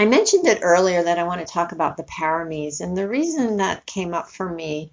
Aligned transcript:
I 0.00 0.06
mentioned 0.06 0.46
it 0.46 0.60
earlier 0.62 1.02
that 1.02 1.18
I 1.18 1.24
want 1.24 1.40
to 1.40 1.52
talk 1.52 1.72
about 1.72 1.96
the 1.96 2.04
paramis, 2.04 2.80
and 2.80 2.96
the 2.96 3.08
reason 3.08 3.56
that 3.56 3.84
came 3.84 4.14
up 4.14 4.30
for 4.30 4.48
me 4.48 4.92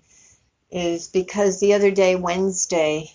is 0.71 1.07
because 1.07 1.59
the 1.59 1.75
other 1.75 1.91
day, 1.91 2.15
Wednesday, 2.15 3.11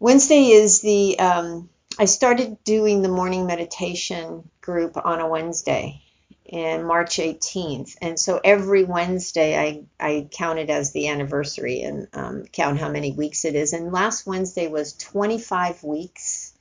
Wednesday 0.00 0.46
is 0.46 0.80
the 0.80 1.18
um, 1.18 1.68
I 1.98 2.06
started 2.06 2.64
doing 2.64 3.02
the 3.02 3.10
morning 3.10 3.44
meditation 3.46 4.48
group 4.62 4.96
on 4.96 5.20
a 5.20 5.28
Wednesday 5.28 6.00
in 6.46 6.82
March 6.82 7.18
18th, 7.18 7.96
and 8.00 8.18
so 8.18 8.40
every 8.42 8.84
Wednesday 8.84 9.54
I 9.54 9.82
I 10.00 10.28
count 10.30 10.60
it 10.60 10.70
as 10.70 10.92
the 10.92 11.08
anniversary 11.08 11.82
and 11.82 12.08
um, 12.14 12.44
count 12.44 12.78
how 12.78 12.88
many 12.88 13.12
weeks 13.12 13.44
it 13.44 13.54
is. 13.54 13.74
And 13.74 13.92
last 13.92 14.26
Wednesday 14.26 14.66
was 14.68 14.94
25 14.94 15.84
weeks 15.84 16.54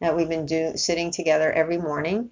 that 0.00 0.16
we've 0.16 0.30
been 0.30 0.46
do, 0.46 0.78
sitting 0.78 1.10
together 1.10 1.52
every 1.52 1.76
morning 1.76 2.30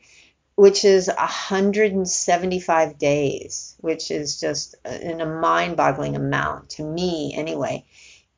which 0.55 0.84
is 0.84 1.09
175 1.09 2.98
days, 2.98 3.74
which 3.80 4.10
is 4.10 4.38
just 4.41 4.74
uh, 4.84 4.91
in 4.91 5.20
a 5.20 5.27
mind 5.27 5.77
boggling 5.77 6.16
amount 6.16 6.70
to 6.70 6.84
me 6.84 7.33
anyway. 7.34 7.84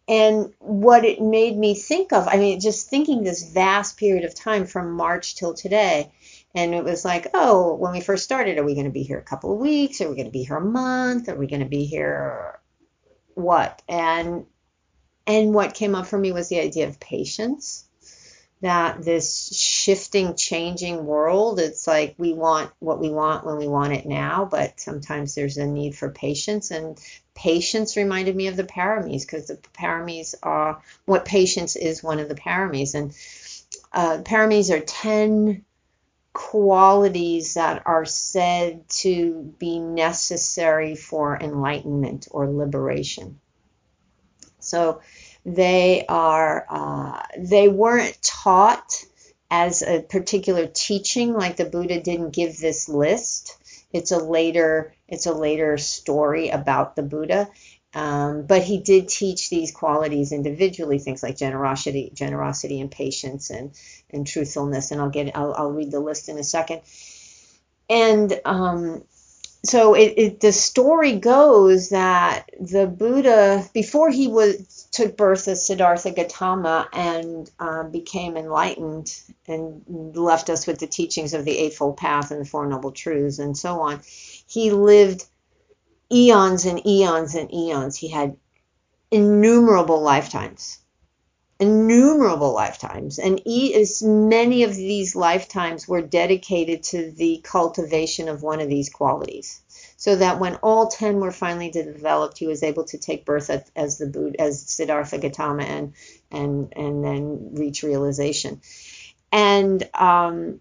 And 0.06 0.52
what 0.58 1.04
it 1.04 1.20
made 1.20 1.56
me 1.56 1.74
think 1.74 2.12
of, 2.12 2.28
I 2.28 2.36
mean, 2.36 2.60
just 2.60 2.88
thinking 2.88 3.22
this 3.22 3.52
vast 3.52 3.96
period 3.96 4.24
of 4.24 4.34
time 4.34 4.66
from 4.66 4.92
March 4.92 5.34
till 5.34 5.54
today. 5.54 6.12
And 6.54 6.74
it 6.74 6.84
was 6.84 7.04
like, 7.04 7.28
oh, 7.34 7.74
when 7.74 7.92
we 7.92 8.00
first 8.00 8.22
started, 8.22 8.58
are 8.58 8.64
we 8.64 8.74
going 8.74 8.86
to 8.86 8.92
be 8.92 9.02
here 9.02 9.18
a 9.18 9.22
couple 9.22 9.52
of 9.52 9.60
weeks? 9.60 10.00
Are 10.00 10.08
we 10.08 10.14
going 10.14 10.26
to 10.26 10.32
be 10.32 10.44
here 10.44 10.56
a 10.56 10.64
month? 10.64 11.28
Are 11.28 11.36
we 11.36 11.46
going 11.46 11.62
to 11.62 11.68
be 11.68 11.86
here 11.86 12.60
what? 13.34 13.82
And 13.88 14.46
and 15.26 15.54
what 15.54 15.74
came 15.74 15.94
up 15.94 16.06
for 16.06 16.18
me 16.18 16.32
was 16.32 16.48
the 16.48 16.60
idea 16.60 16.86
of 16.86 17.00
patience 17.00 17.88
that 18.60 19.02
this 19.02 19.54
shifting, 19.54 20.36
changing 20.36 21.04
world, 21.04 21.60
it's 21.60 21.86
like 21.86 22.14
we 22.16 22.32
want 22.32 22.70
what 22.78 22.98
we 22.98 23.10
want 23.10 23.44
when 23.44 23.56
we 23.56 23.68
want 23.68 23.92
it 23.92 24.06
now, 24.06 24.48
but 24.50 24.80
sometimes 24.80 25.34
there's 25.34 25.58
a 25.58 25.66
need 25.66 25.94
for 25.94 26.08
patience. 26.10 26.70
And 26.70 26.98
patience 27.34 27.96
reminded 27.96 28.34
me 28.34 28.46
of 28.46 28.56
the 28.56 28.64
paramis 28.64 29.22
because 29.22 29.48
the 29.48 29.58
paramis 29.78 30.34
are 30.42 30.80
what 31.04 31.24
patience 31.24 31.76
is 31.76 32.02
one 32.02 32.20
of 32.20 32.28
the 32.28 32.34
paramis. 32.34 32.94
And 32.94 33.12
uh, 33.92 34.22
paramis 34.22 34.70
are 34.70 34.80
10 34.80 35.64
qualities 36.32 37.54
that 37.54 37.82
are 37.86 38.04
said 38.04 38.88
to 38.88 39.54
be 39.58 39.78
necessary 39.78 40.96
for 40.96 41.38
enlightenment 41.40 42.28
or 42.30 42.50
liberation. 42.50 43.40
So, 44.58 45.00
they 45.44 46.04
are 46.08 46.66
uh, 46.68 47.22
they 47.38 47.68
weren't 47.68 48.18
taught 48.22 49.04
as 49.50 49.82
a 49.82 50.00
particular 50.00 50.66
teaching, 50.66 51.34
like 51.34 51.56
the 51.56 51.64
Buddha 51.64 52.00
didn't 52.00 52.30
give 52.30 52.58
this 52.58 52.88
list. 52.88 53.56
It's 53.92 54.10
a 54.10 54.18
later 54.18 54.94
it's 55.06 55.26
a 55.26 55.34
later 55.34 55.76
story 55.78 56.48
about 56.48 56.96
the 56.96 57.02
Buddha. 57.02 57.48
Um, 57.94 58.46
but 58.46 58.62
he 58.62 58.78
did 58.80 59.08
teach 59.08 59.50
these 59.50 59.70
qualities 59.70 60.32
individually, 60.32 60.98
things 60.98 61.22
like 61.22 61.36
generosity, 61.36 62.10
generosity 62.12 62.80
and 62.80 62.90
patience 62.90 63.50
and, 63.50 63.70
and 64.10 64.26
truthfulness. 64.26 64.90
And 64.90 65.00
I'll 65.00 65.10
get 65.10 65.36
I'll, 65.36 65.54
I'll 65.54 65.70
read 65.70 65.92
the 65.92 66.00
list 66.00 66.28
in 66.28 66.38
a 66.38 66.42
second. 66.42 66.80
And 67.88 68.40
um, 68.44 69.04
so 69.66 69.94
it, 69.94 70.14
it, 70.16 70.40
the 70.40 70.52
story 70.52 71.16
goes 71.16 71.90
that 71.90 72.50
the 72.60 72.86
Buddha, 72.86 73.68
before 73.72 74.10
he 74.10 74.28
was 74.28 74.88
took 74.92 75.16
birth 75.16 75.48
as 75.48 75.66
Siddhartha 75.66 76.12
Gautama 76.12 76.88
and 76.92 77.50
um, 77.58 77.90
became 77.90 78.36
enlightened 78.36 79.14
and 79.46 79.82
left 80.16 80.50
us 80.50 80.66
with 80.66 80.78
the 80.78 80.86
teachings 80.86 81.34
of 81.34 81.44
the 81.44 81.56
Eightfold 81.58 81.96
Path 81.96 82.30
and 82.30 82.40
the 82.42 82.44
Four 82.44 82.66
Noble 82.66 82.92
Truths 82.92 83.38
and 83.38 83.56
so 83.56 83.80
on, 83.80 84.00
he 84.46 84.70
lived 84.70 85.24
eons 86.12 86.66
and 86.66 86.86
eons 86.86 87.34
and 87.34 87.52
eons. 87.52 87.96
He 87.96 88.08
had 88.08 88.36
innumerable 89.10 90.00
lifetimes 90.02 90.78
innumerable 91.60 92.52
lifetimes, 92.52 93.18
and 93.18 93.40
as 93.46 94.02
many 94.02 94.64
of 94.64 94.74
these 94.74 95.14
lifetimes 95.14 95.86
were 95.86 96.02
dedicated 96.02 96.82
to 96.82 97.10
the 97.12 97.40
cultivation 97.44 98.28
of 98.28 98.42
one 98.42 98.60
of 98.60 98.68
these 98.68 98.88
qualities. 98.88 99.60
So 99.96 100.16
that 100.16 100.40
when 100.40 100.56
all 100.56 100.88
ten 100.88 101.20
were 101.20 101.32
finally 101.32 101.70
developed, 101.70 102.38
he 102.38 102.46
was 102.46 102.62
able 102.62 102.84
to 102.84 102.98
take 102.98 103.24
birth 103.24 103.48
as, 103.48 103.70
as 103.74 103.98
the 103.98 104.06
Buddha, 104.06 104.40
as 104.40 104.60
Siddhartha 104.60 105.18
Gautama, 105.18 105.62
and 105.62 105.94
and 106.30 106.72
and 106.76 107.04
then 107.04 107.54
reach 107.54 107.82
realization. 107.82 108.60
And 109.32 109.88
um, 109.94 110.60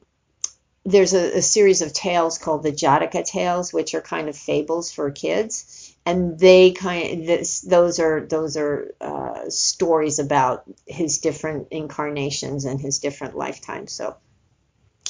there's 0.85 1.13
a, 1.13 1.37
a, 1.37 1.41
series 1.41 1.81
of 1.81 1.93
tales 1.93 2.37
called 2.37 2.63
the 2.63 2.71
Jataka 2.71 3.25
tales, 3.25 3.73
which 3.73 3.93
are 3.95 4.01
kind 4.01 4.29
of 4.29 4.35
fables 4.35 4.91
for 4.91 5.11
kids 5.11 5.82
and 6.05 6.37
they 6.37 6.71
kind 6.71 7.21
of 7.21 7.27
this, 7.27 7.61
those 7.61 7.99
are 7.99 8.25
those 8.25 8.57
are 8.57 8.93
uh, 8.99 9.49
stories 9.49 10.19
about 10.19 10.63
his 10.85 11.19
different 11.19 11.69
incarnations 11.71 12.65
and 12.65 12.79
his 12.79 12.99
different 12.99 13.35
lifetimes. 13.37 13.91
So 13.93 14.17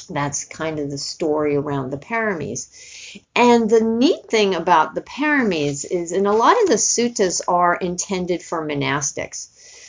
that's 0.08 0.44
kind 0.44 0.78
of 0.78 0.90
the 0.90 0.98
story 0.98 1.56
around 1.56 1.90
the 1.90 1.98
paramis. 1.98 3.20
And 3.34 3.68
the 3.68 3.80
neat 3.80 4.26
thing 4.28 4.54
about 4.54 4.94
the 4.94 5.02
paramis 5.02 5.84
is, 5.90 6.12
and 6.12 6.26
a 6.26 6.32
lot 6.32 6.60
of 6.62 6.68
the 6.68 6.74
suttas 6.74 7.40
are 7.48 7.74
intended 7.74 8.42
for 8.42 8.66
monastics, 8.66 9.48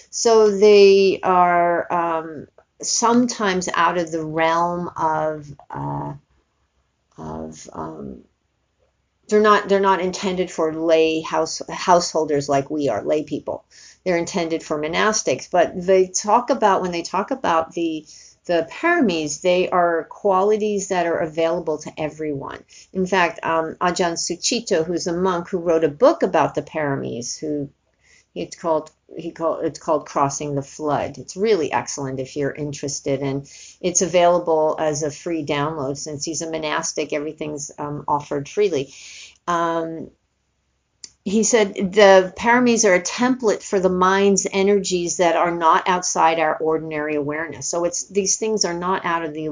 so 0.10 0.58
they 0.58 1.20
are 1.22 1.92
um, 1.94 2.48
sometimes 2.82 3.70
out 3.74 3.98
of 3.98 4.12
the 4.12 4.24
realm 4.24 4.90
of 4.96 5.54
uh, 5.70 6.14
of 7.18 7.70
um, 7.74 8.24
they're 9.28 9.42
not 9.42 9.68
they're 9.70 9.80
not 9.80 10.02
intended 10.02 10.52
for 10.52 10.74
lay 10.74 11.22
house 11.22 11.62
householders 11.70 12.48
like 12.48 12.70
we 12.70 12.90
are 12.90 13.04
lay 13.04 13.24
people. 13.24 13.66
They're 14.04 14.18
intended 14.18 14.64
for 14.64 14.80
monastics. 14.80 15.50
But 15.50 15.74
they 15.76 16.08
talk 16.08 16.50
about 16.50 16.82
when 16.82 16.92
they 16.92 17.02
talk 17.02 17.32
about 17.32 17.74
the 17.74 18.06
the 18.46 18.68
paramis 18.72 19.42
they 19.42 19.70
are 19.70 20.04
qualities 20.06 20.90
that 20.90 21.08
are 21.08 21.18
available 21.18 21.80
to 21.80 21.92
everyone. 22.00 22.64
In 22.94 23.06
fact 23.06 23.40
um, 23.44 23.76
ajahn 23.82 24.14
sucitto 24.14 24.86
who's 24.86 25.08
a 25.08 25.14
monk 25.14 25.50
who 25.50 25.58
wrote 25.58 25.84
a 25.84 25.90
book 25.90 26.22
about 26.22 26.54
the 26.54 26.62
paramis 26.62 27.40
who 27.40 27.70
it's 28.36 28.58
called 28.58 28.92
he 29.18 29.32
called 29.32 29.64
it's 29.64 29.80
called 29.80 30.06
crossing 30.06 30.56
the 30.56 30.62
flood 30.62 31.18
it's 31.18 31.38
really 31.38 31.72
excellent 31.72 32.20
if 32.20 32.36
you're 32.36 32.52
interested 32.52 33.22
and 33.22 33.50
it's 33.82 34.02
available 34.02 34.76
as 34.78 35.04
a 35.04 35.10
free 35.10 35.46
download 35.46 35.98
since 35.98 36.26
he's 36.26 36.42
a 36.42 36.52
monastic 36.52 37.14
everything's 37.14 37.72
um, 37.80 38.04
offered 38.08 38.48
freely 38.50 38.94
um, 39.48 40.10
he 41.26 41.42
said 41.42 41.74
the 41.74 42.32
paramis 42.38 42.88
are 42.88 42.94
a 42.94 43.02
template 43.02 43.64
for 43.64 43.80
the 43.80 43.90
mind's 43.90 44.46
energies 44.52 45.18
that 45.18 45.36
are 45.36 45.50
not 45.50 45.90
outside 45.90 46.40
our 46.40 46.56
ordinary 46.58 47.16
awareness. 47.16 47.68
So 47.68 47.84
it's 47.84 48.08
these 48.08 48.38
things 48.38 48.64
are 48.64 48.76
not 48.76 49.06
out 49.06 49.26
of 49.26 49.34
the 49.34 49.48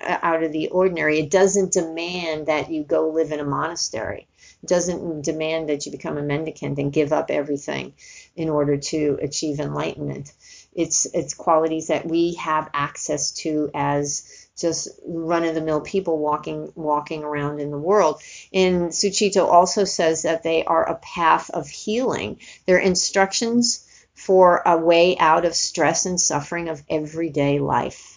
out 0.00 0.42
of 0.42 0.52
the 0.52 0.68
ordinary. 0.68 1.18
It 1.18 1.30
doesn't 1.30 1.72
demand 1.72 2.46
that 2.46 2.70
you 2.70 2.82
go 2.82 3.10
live 3.10 3.30
in 3.30 3.40
a 3.40 3.44
monastery. 3.44 4.26
It 4.62 4.68
doesn't 4.70 5.22
demand 5.22 5.68
that 5.68 5.84
you 5.84 5.92
become 5.92 6.16
a 6.16 6.22
mendicant 6.22 6.78
and 6.78 6.90
give 6.90 7.12
up 7.12 7.30
everything 7.30 7.92
in 8.38 8.48
order 8.48 8.76
to 8.76 9.18
achieve 9.20 9.58
enlightenment. 9.58 10.32
It's 10.72 11.06
it's 11.12 11.34
qualities 11.34 11.88
that 11.88 12.06
we 12.06 12.34
have 12.34 12.70
access 12.72 13.32
to 13.42 13.68
as 13.74 14.46
just 14.56 14.88
run 15.04 15.44
of 15.44 15.56
the 15.56 15.60
mill 15.60 15.80
people 15.80 16.18
walking 16.18 16.72
walking 16.76 17.24
around 17.24 17.58
in 17.60 17.72
the 17.72 17.78
world. 17.78 18.22
And 18.52 18.90
Sucitto 18.90 19.44
also 19.44 19.82
says 19.82 20.22
that 20.22 20.44
they 20.44 20.64
are 20.64 20.88
a 20.88 20.94
path 20.94 21.50
of 21.50 21.68
healing. 21.68 22.38
They're 22.64 22.78
instructions 22.78 23.84
for 24.14 24.62
a 24.64 24.76
way 24.76 25.16
out 25.18 25.44
of 25.44 25.56
stress 25.56 26.06
and 26.06 26.20
suffering 26.20 26.68
of 26.68 26.82
everyday 26.88 27.58
life. 27.58 28.07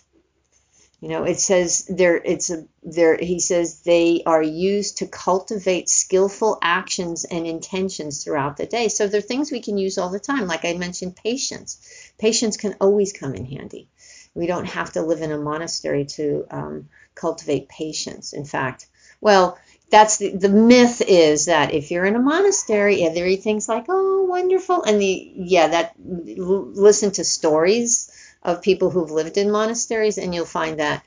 You 1.02 1.10
know, 1.10 1.24
it 1.24 1.40
says 1.40 1.86
there 1.90 2.16
it's 2.16 2.50
a 2.52 2.66
there 2.84 3.18
he 3.18 3.40
says 3.40 3.82
they 3.82 4.22
are 4.26 4.42
used 4.42 5.00
to 5.00 5.08
cultivate 5.08 5.90
skillful 5.90 6.60
actions 6.62 7.26
and 7.26 7.48
intentions 7.48 8.24
throughout 8.24 8.58
the 8.58 8.68
day. 8.68 8.88
So 8.88 9.08
they're 9.08 9.20
things 9.20 9.52
we 9.52 9.62
can 9.62 9.78
use 9.78 9.98
all 9.98 10.10
the 10.10 10.20
time. 10.20 10.48
Like 10.48 10.64
I 10.64 10.74
mentioned, 10.74 11.16
patience. 11.16 12.14
Patience 12.20 12.56
can 12.56 12.76
always 12.80 13.14
come 13.14 13.34
in 13.34 13.46
handy 13.46 13.90
we 14.34 14.48
don't 14.48 14.66
have 14.66 14.94
to 14.94 15.02
live 15.02 15.22
in 15.22 15.32
a 15.32 15.38
monastery 15.38 16.06
to 16.06 16.46
um, 16.52 16.90
cultivate 17.16 17.70
patience. 17.70 18.34
In 18.34 18.46
fact, 18.46 18.88
well, 19.20 19.58
that's 19.90 20.18
the, 20.18 20.36
the 20.36 20.50
myth 20.50 21.02
is 21.06 21.46
that 21.46 21.74
if 21.74 21.92
you're 21.92 22.06
in 22.06 22.16
a 22.16 22.20
monastery, 22.22 23.04
everything's 23.04 23.68
like, 23.68 23.86
oh, 23.90 24.24
wonderful. 24.24 24.84
And 24.84 25.02
the, 25.02 25.34
yeah, 25.36 25.68
that, 25.68 25.96
listen 26.00 27.12
to 27.12 27.24
stories 27.26 28.10
of 28.44 28.62
people 28.62 28.90
who've 28.90 29.12
lived 29.12 29.38
in 29.38 29.52
monasteries, 29.52 30.18
and 30.18 30.34
you'll 30.34 30.46
find 30.46 30.80
that 30.80 31.04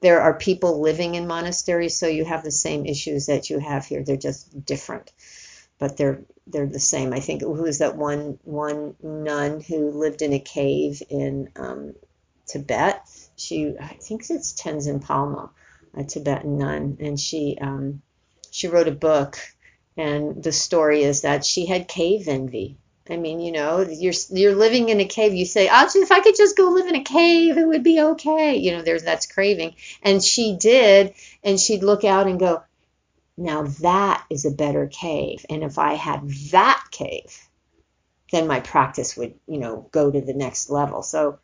there 0.00 0.20
are 0.20 0.34
people 0.34 0.80
living 0.80 1.14
in 1.14 1.26
monasteries, 1.26 1.98
so 1.98 2.06
you 2.06 2.24
have 2.24 2.44
the 2.44 2.50
same 2.50 2.86
issues 2.86 3.26
that 3.26 3.50
you 3.50 3.58
have 3.58 3.86
here. 3.86 4.04
They're 4.04 4.16
just 4.16 4.64
different, 4.64 5.12
but 5.78 5.96
they're 5.96 6.20
they're 6.46 6.66
the 6.66 6.78
same. 6.78 7.12
I 7.12 7.20
think 7.20 7.42
who 7.42 7.52
was 7.52 7.78
that 7.78 7.96
one 7.96 8.38
one 8.44 8.94
nun 9.02 9.60
who 9.60 9.90
lived 9.90 10.22
in 10.22 10.32
a 10.32 10.38
cave 10.38 11.02
in 11.08 11.50
um, 11.56 11.94
Tibet. 12.46 13.02
She, 13.36 13.74
I 13.78 13.98
think 14.00 14.22
it's 14.30 14.52
Tenzin 14.52 15.00
Palmo. 15.04 15.50
a 15.94 16.04
Tibetan 16.04 16.58
nun, 16.58 16.98
and 17.00 17.18
she 17.18 17.58
um, 17.60 18.02
she 18.50 18.68
wrote 18.68 18.88
a 18.88 18.92
book, 18.92 19.38
and 19.96 20.42
the 20.42 20.52
story 20.52 21.02
is 21.02 21.22
that 21.22 21.44
she 21.44 21.66
had 21.66 21.88
cave 21.88 22.28
envy. 22.28 22.78
I 23.10 23.16
mean, 23.16 23.40
you 23.40 23.52
know, 23.52 23.80
you're 23.80 24.12
you're 24.30 24.54
living 24.54 24.88
in 24.88 25.00
a 25.00 25.04
cave. 25.04 25.34
You 25.34 25.46
say, 25.46 25.68
"Oh, 25.70 25.88
if 25.94 26.12
I 26.12 26.20
could 26.20 26.36
just 26.36 26.56
go 26.56 26.70
live 26.70 26.86
in 26.86 26.96
a 26.96 27.04
cave, 27.04 27.56
it 27.56 27.66
would 27.66 27.82
be 27.82 28.00
okay." 28.00 28.56
You 28.56 28.72
know, 28.72 28.82
there's 28.82 29.02
that's 29.02 29.26
craving, 29.26 29.76
and 30.02 30.22
she 30.22 30.56
did, 30.56 31.14
and 31.42 31.60
she'd 31.60 31.82
look 31.82 32.04
out 32.04 32.26
and 32.26 32.38
go, 32.40 32.62
"Now 33.36 33.62
that 33.80 34.24
is 34.30 34.44
a 34.44 34.50
better 34.50 34.86
cave, 34.86 35.46
and 35.48 35.62
if 35.62 35.78
I 35.78 35.94
had 35.94 36.28
that 36.50 36.84
cave, 36.90 37.48
then 38.32 38.46
my 38.46 38.60
practice 38.60 39.16
would, 39.16 39.34
you 39.46 39.58
know, 39.58 39.88
go 39.92 40.10
to 40.10 40.20
the 40.20 40.34
next 40.34 40.70
level." 40.70 41.02
So 41.02 41.38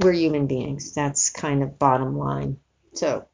we're 0.00 0.12
human 0.12 0.46
beings. 0.46 0.92
That's 0.92 1.30
kind 1.30 1.62
of 1.62 1.78
bottom 1.78 2.18
line. 2.18 2.58
So 2.94 3.26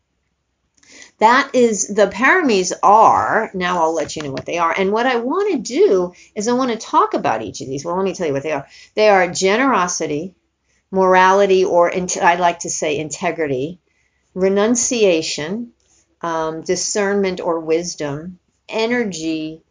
that 1.18 1.54
is 1.54 1.88
the 1.88 2.08
paramis 2.08 2.72
are 2.82 3.50
now 3.54 3.82
i'll 3.82 3.94
let 3.94 4.16
you 4.16 4.22
know 4.22 4.32
what 4.32 4.46
they 4.46 4.58
are 4.58 4.74
and 4.76 4.92
what 4.92 5.06
i 5.06 5.16
want 5.16 5.52
to 5.52 5.58
do 5.58 6.12
is 6.34 6.48
i 6.48 6.52
want 6.52 6.70
to 6.70 6.76
talk 6.76 7.14
about 7.14 7.42
each 7.42 7.60
of 7.60 7.68
these. 7.68 7.84
Well 7.84 7.96
let 7.96 8.04
me 8.04 8.14
tell 8.14 8.26
you 8.26 8.32
what 8.32 8.42
they 8.42 8.52
are. 8.52 8.66
They 8.94 9.08
are 9.08 9.32
generosity 9.32 10.34
morality 10.90 11.64
or 11.64 11.92
i 11.94 12.34
like 12.36 12.60
to 12.60 12.70
say 12.70 12.98
integrity 12.98 13.80
renunciation 14.34 15.72
um, 16.20 16.62
discernment 16.62 17.40
or 17.40 17.60
wisdom 17.60 18.38
energy 18.68 19.62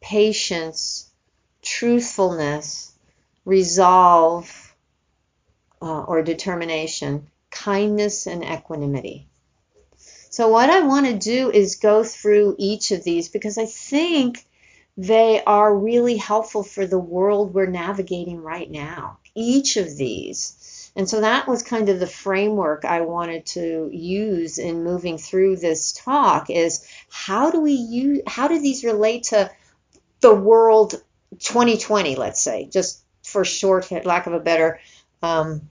patience 0.00 1.10
truthfulness 1.62 2.92
resolve 3.44 4.74
uh, 5.82 6.02
or 6.02 6.22
determination 6.22 7.26
kindness 7.50 8.26
and 8.26 8.44
equanimity 8.44 9.29
so 10.30 10.46
what 10.46 10.70
I 10.70 10.82
want 10.82 11.06
to 11.06 11.18
do 11.18 11.50
is 11.50 11.76
go 11.76 12.04
through 12.04 12.54
each 12.56 12.92
of 12.92 13.02
these 13.02 13.28
because 13.28 13.58
I 13.58 13.66
think 13.66 14.46
they 14.96 15.42
are 15.42 15.76
really 15.76 16.16
helpful 16.16 16.62
for 16.62 16.86
the 16.86 17.00
world 17.00 17.52
we're 17.52 17.66
navigating 17.66 18.40
right 18.40 18.70
now. 18.70 19.18
Each 19.34 19.76
of 19.76 19.96
these. 19.96 20.92
And 20.94 21.08
so 21.08 21.20
that 21.20 21.48
was 21.48 21.64
kind 21.64 21.88
of 21.88 21.98
the 21.98 22.06
framework 22.06 22.84
I 22.84 23.00
wanted 23.00 23.46
to 23.46 23.90
use 23.92 24.58
in 24.58 24.84
moving 24.84 25.18
through 25.18 25.56
this 25.56 25.92
talk 25.92 26.48
is 26.48 26.86
how 27.10 27.50
do 27.50 27.60
we 27.60 27.72
use 27.72 28.22
how 28.26 28.46
do 28.46 28.60
these 28.60 28.84
relate 28.84 29.24
to 29.24 29.50
the 30.20 30.34
world 30.34 31.02
2020, 31.38 32.14
let's 32.14 32.42
say, 32.42 32.68
just 32.70 33.02
for 33.24 33.44
short 33.44 33.90
lack 34.04 34.26
of 34.26 34.32
a 34.32 34.40
better 34.40 34.80
um, 35.22 35.70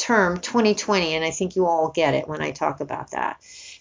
term 0.00 0.38
2020 0.38 1.14
and 1.14 1.24
i 1.24 1.30
think 1.30 1.54
you 1.56 1.66
all 1.66 1.90
get 1.90 2.14
it 2.14 2.26
when 2.26 2.40
i 2.40 2.50
talk 2.50 2.80
about 2.80 3.10
that 3.10 3.38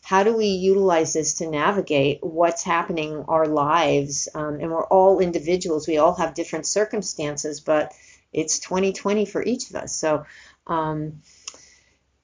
how 0.09 0.23
do 0.23 0.35
we 0.35 0.47
utilize 0.47 1.13
this 1.13 1.35
to 1.35 1.47
navigate 1.47 2.17
what's 2.23 2.63
happening 2.63 3.11
in 3.11 3.25
our 3.27 3.45
lives? 3.45 4.27
Um, 4.33 4.55
and 4.55 4.71
we're 4.71 4.87
all 4.87 5.19
individuals. 5.19 5.87
We 5.87 5.99
all 5.99 6.15
have 6.15 6.33
different 6.33 6.65
circumstances, 6.65 7.59
but 7.59 7.93
it's 8.33 8.57
2020 8.57 9.25
for 9.25 9.43
each 9.43 9.69
of 9.69 9.75
us. 9.75 9.95
So 9.95 10.25
um, 10.65 11.21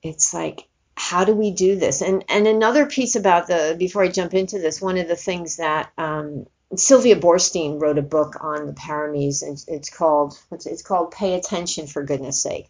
it's 0.01 0.33
like, 0.33 0.67
how 0.97 1.25
do 1.25 1.35
we 1.35 1.51
do 1.51 1.75
this? 1.75 2.01
And 2.01 2.25
and 2.27 2.47
another 2.47 2.87
piece 2.87 3.15
about 3.15 3.45
the 3.45 3.75
before 3.77 4.01
I 4.01 4.07
jump 4.07 4.33
into 4.33 4.57
this, 4.57 4.81
one 4.81 4.97
of 4.97 5.07
the 5.07 5.15
things 5.15 5.57
that 5.57 5.91
um, 5.95 6.47
Sylvia 6.75 7.17
Boorstein 7.17 7.79
wrote 7.79 7.99
a 7.99 8.11
book 8.17 8.37
on 8.41 8.65
the 8.65 8.73
paramis, 8.73 9.43
and 9.43 9.63
it's 9.67 9.91
called 9.91 10.33
it's 10.51 10.81
called 10.81 11.11
Pay 11.11 11.35
Attention 11.35 11.85
for 11.85 12.01
Goodness 12.01 12.41
Sake. 12.41 12.67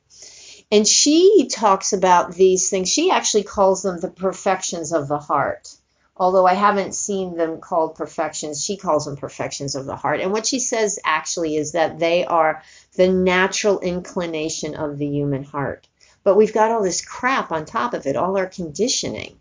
And 0.76 0.86
she 0.86 1.48
talks 1.50 1.94
about 1.94 2.34
these 2.34 2.70
things. 2.70 2.90
She 2.90 3.10
actually 3.10 3.44
calls 3.44 3.82
them 3.82 3.98
the 3.98 4.10
perfections 4.10 4.92
of 4.92 5.08
the 5.08 5.20
heart. 5.20 5.74
Although 6.18 6.46
I 6.46 6.54
haven't 6.54 6.96
seen 6.96 7.38
them 7.38 7.62
called 7.62 7.96
perfections, 7.96 8.62
she 8.62 8.76
calls 8.76 9.06
them 9.06 9.16
perfections 9.16 9.76
of 9.76 9.86
the 9.86 9.96
heart. 9.96 10.20
And 10.20 10.34
what 10.34 10.46
she 10.46 10.60
says 10.60 11.00
actually 11.06 11.56
is 11.56 11.72
that 11.72 11.98
they 11.98 12.26
are 12.26 12.62
the 12.98 13.08
natural 13.08 13.80
inclination 13.80 14.76
of 14.76 14.98
the 14.98 15.08
human 15.08 15.46
heart. 15.46 15.88
But 16.26 16.36
we've 16.36 16.54
got 16.54 16.72
all 16.72 16.84
this 16.84 17.06
crap 17.06 17.54
on 17.54 17.64
top 17.64 17.94
of 17.94 18.06
it, 18.06 18.18
all 18.18 18.38
our 18.38 18.48
conditioning, 18.48 19.40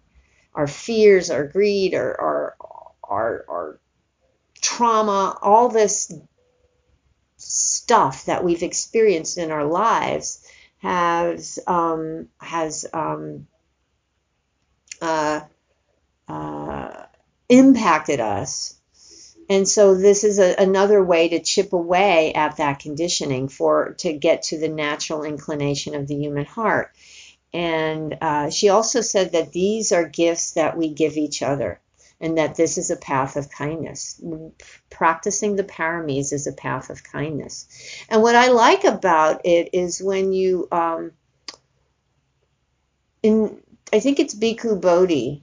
our 0.54 0.68
fears, 0.68 1.30
our 1.30 1.48
greed, 1.48 1.96
our, 1.96 2.14
our, 2.20 2.56
our, 3.02 3.44
our 3.48 3.80
trauma, 4.60 5.36
all 5.42 5.68
this 5.68 6.12
stuff 7.38 8.26
that 8.26 8.44
we've 8.44 8.62
experienced 8.62 9.36
in 9.36 9.50
our 9.50 9.64
lives 9.64 10.46
has 10.84 11.58
um, 11.66 12.28
has 12.38 12.84
um, 12.92 13.46
uh, 15.00 15.40
uh, 16.28 17.06
impacted 17.48 18.20
us. 18.20 18.78
And 19.48 19.66
so 19.66 19.94
this 19.94 20.24
is 20.24 20.38
a, 20.38 20.54
another 20.58 21.02
way 21.02 21.30
to 21.30 21.40
chip 21.40 21.72
away 21.72 22.34
at 22.34 22.58
that 22.58 22.80
conditioning 22.80 23.48
for 23.48 23.94
to 24.00 24.12
get 24.12 24.42
to 24.44 24.58
the 24.58 24.68
natural 24.68 25.24
inclination 25.24 25.94
of 25.94 26.06
the 26.06 26.16
human 26.16 26.44
heart. 26.44 26.92
And 27.54 28.18
uh, 28.20 28.50
she 28.50 28.68
also 28.68 29.00
said 29.00 29.32
that 29.32 29.52
these 29.52 29.90
are 29.90 30.06
gifts 30.06 30.52
that 30.52 30.76
we 30.76 30.90
give 30.90 31.16
each 31.16 31.42
other 31.42 31.80
and 32.24 32.38
that 32.38 32.54
this 32.54 32.78
is 32.78 32.90
a 32.90 32.96
path 32.96 33.36
of 33.36 33.50
kindness. 33.50 34.18
Practicing 34.88 35.56
the 35.56 35.62
paramis 35.62 36.32
is 36.32 36.46
a 36.46 36.54
path 36.54 36.88
of 36.88 37.04
kindness. 37.04 37.68
And 38.08 38.22
what 38.22 38.34
I 38.34 38.48
like 38.48 38.84
about 38.84 39.42
it 39.44 39.68
is 39.74 40.02
when 40.02 40.32
you, 40.32 40.66
um, 40.72 41.12
in, 43.22 43.60
I 43.92 44.00
think 44.00 44.20
it's 44.20 44.34
Bhikkhu 44.34 44.80
Bodhi, 44.80 45.42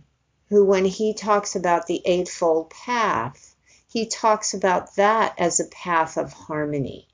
who 0.49 0.65
when 0.65 0.83
he 0.85 1.13
talks 1.13 1.55
about 1.55 1.85
the 1.85 2.01
Eightfold 2.03 2.71
Path, 2.71 3.55
he 3.87 4.07
talks 4.07 4.55
about 4.55 4.95
that 4.95 5.35
as 5.37 5.59
a 5.59 5.65
path 5.65 6.17
of 6.17 6.33
harmony 6.33 7.07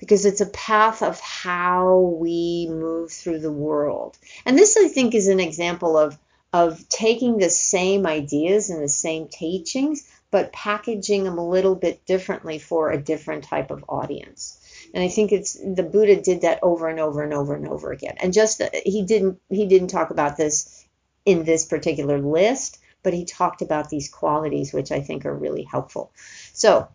because 0.00 0.26
it's 0.26 0.40
a 0.40 0.46
path 0.46 1.04
of 1.04 1.20
how 1.20 2.16
we 2.20 2.66
move 2.68 3.12
through 3.12 3.38
the 3.38 3.52
world. 3.52 4.18
And 4.44 4.58
this, 4.58 4.76
I 4.76 4.88
think, 4.88 5.14
is 5.14 5.28
an 5.28 5.38
example 5.38 5.96
of 5.96 6.18
of 6.58 6.88
taking 6.88 7.38
the 7.38 7.50
same 7.50 8.04
ideas 8.04 8.68
and 8.68 8.82
the 8.82 8.88
same 8.88 9.28
teachings, 9.28 10.02
but 10.32 10.52
packaging 10.52 11.22
them 11.22 11.38
a 11.38 11.48
little 11.48 11.76
bit 11.76 12.04
differently 12.04 12.58
for 12.58 12.90
a 12.90 13.00
different 13.00 13.44
type 13.44 13.70
of 13.70 13.84
audience. 13.88 14.58
And 14.92 15.02
I 15.02 15.08
think 15.08 15.30
it's 15.30 15.54
the 15.54 15.84
Buddha 15.84 16.20
did 16.20 16.40
that 16.40 16.58
over 16.62 16.88
and 16.88 16.98
over 16.98 17.22
and 17.22 17.32
over 17.32 17.54
and 17.54 17.68
over 17.68 17.92
again. 17.92 18.16
And 18.20 18.32
just 18.32 18.60
he 18.84 19.04
didn't 19.04 19.40
he 19.48 19.66
didn't 19.66 19.88
talk 19.88 20.10
about 20.10 20.36
this 20.36 20.84
in 21.24 21.44
this 21.44 21.64
particular 21.64 22.20
list, 22.20 22.78
but 23.04 23.14
he 23.14 23.24
talked 23.24 23.62
about 23.62 23.88
these 23.88 24.08
qualities, 24.08 24.72
which 24.72 24.90
I 24.90 25.00
think 25.00 25.26
are 25.26 25.34
really 25.34 25.62
helpful. 25.62 26.10
So 26.54 26.88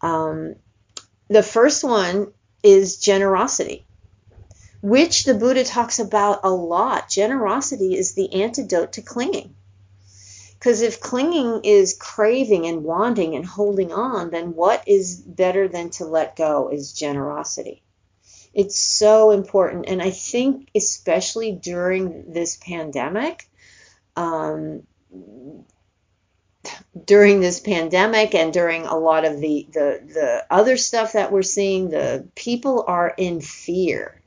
um, 0.00 0.56
the 1.28 1.44
first 1.44 1.84
one 1.84 2.32
is 2.64 2.98
generosity 2.98 3.86
which 4.82 5.24
the 5.24 5.34
Buddha 5.34 5.64
talks 5.64 5.98
about 5.98 6.40
a 6.42 6.50
lot. 6.50 7.08
Generosity 7.08 7.96
is 7.96 8.14
the 8.14 8.42
antidote 8.42 8.92
to 8.92 9.02
clinging. 9.02 9.54
Because 10.58 10.82
if 10.82 11.00
clinging 11.00 11.62
is 11.64 11.96
craving 11.98 12.66
and 12.66 12.84
wanting 12.84 13.34
and 13.34 13.46
holding 13.46 13.92
on, 13.92 14.30
then 14.30 14.54
what 14.54 14.86
is 14.86 15.16
better 15.16 15.68
than 15.68 15.90
to 15.90 16.04
let 16.04 16.36
go 16.36 16.68
is 16.68 16.92
generosity. 16.92 17.82
It's 18.52 18.78
so 18.78 19.30
important. 19.30 19.86
And 19.88 20.02
I 20.02 20.10
think, 20.10 20.68
especially 20.74 21.52
during 21.52 22.32
this 22.32 22.56
pandemic, 22.56 23.48
um, 24.16 24.82
during 27.06 27.40
this 27.40 27.60
pandemic 27.60 28.34
and 28.34 28.52
during 28.52 28.84
a 28.84 28.96
lot 28.96 29.24
of 29.24 29.40
the, 29.40 29.66
the, 29.72 30.00
the 30.12 30.46
other 30.50 30.76
stuff 30.76 31.12
that 31.12 31.32
we're 31.32 31.42
seeing, 31.42 31.88
the 31.88 32.28
people 32.34 32.84
are 32.86 33.14
in 33.16 33.40
fear 33.40 34.19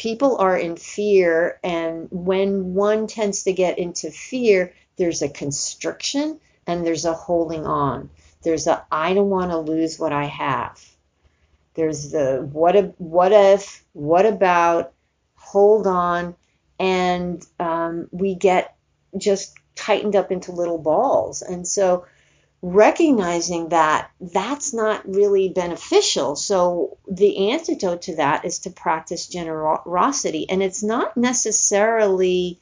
people 0.00 0.38
are 0.38 0.56
in 0.56 0.76
fear, 0.76 1.60
and 1.62 2.08
when 2.10 2.72
one 2.72 3.06
tends 3.06 3.42
to 3.42 3.52
get 3.52 3.78
into 3.78 4.10
fear, 4.10 4.72
there's 4.96 5.20
a 5.20 5.28
constriction 5.28 6.40
and 6.66 6.86
there's 6.86 7.04
a 7.04 7.12
holding 7.12 7.66
on. 7.66 8.08
There's 8.42 8.66
a 8.66 8.82
I 8.90 9.12
don't 9.12 9.28
want 9.28 9.50
to 9.50 9.58
lose 9.58 9.98
what 9.98 10.14
I 10.14 10.24
have. 10.24 10.82
There's 11.74 12.12
the 12.12 12.48
what 12.50 12.76
if, 12.76 12.94
what 12.96 13.32
if, 13.32 13.84
what 13.92 14.24
about, 14.24 14.94
hold 15.34 15.86
on, 15.86 16.34
and 16.78 17.46
um, 17.58 18.08
we 18.10 18.34
get 18.34 18.74
just 19.18 19.54
tightened 19.74 20.16
up 20.16 20.32
into 20.32 20.50
little 20.50 20.78
balls. 20.78 21.42
And 21.42 21.68
so 21.68 22.06
recognizing 22.62 23.70
that 23.70 24.10
that's 24.20 24.74
not 24.74 25.08
really 25.08 25.48
beneficial. 25.48 26.36
So 26.36 26.98
the 27.10 27.50
antidote 27.52 28.02
to 28.02 28.16
that 28.16 28.44
is 28.44 28.60
to 28.60 28.70
practice 28.70 29.28
generosity. 29.28 30.48
And 30.48 30.62
it's 30.62 30.82
not 30.82 31.16
necessarily 31.16 32.60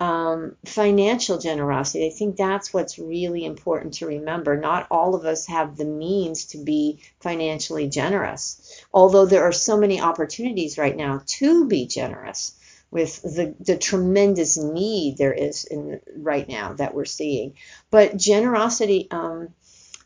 um, 0.00 0.56
financial 0.64 1.38
generosity. 1.38 2.06
I 2.06 2.10
think 2.10 2.36
that's 2.36 2.72
what's 2.72 2.98
really 2.98 3.44
important 3.44 3.94
to 3.94 4.06
remember. 4.06 4.56
Not 4.56 4.86
all 4.90 5.14
of 5.14 5.24
us 5.24 5.46
have 5.46 5.76
the 5.76 5.84
means 5.84 6.46
to 6.46 6.58
be 6.58 7.00
financially 7.20 7.88
generous, 7.88 8.84
although 8.92 9.26
there 9.26 9.44
are 9.44 9.52
so 9.52 9.76
many 9.76 10.00
opportunities 10.00 10.78
right 10.78 10.96
now 10.96 11.22
to 11.26 11.66
be 11.66 11.86
generous. 11.86 12.57
With 12.90 13.20
the, 13.22 13.54
the 13.60 13.76
tremendous 13.76 14.56
need 14.56 15.18
there 15.18 15.32
is 15.32 15.64
in 15.64 16.00
right 16.16 16.48
now 16.48 16.72
that 16.74 16.94
we're 16.94 17.04
seeing. 17.04 17.54
But 17.90 18.16
generosity, 18.16 19.08
um, 19.10 19.50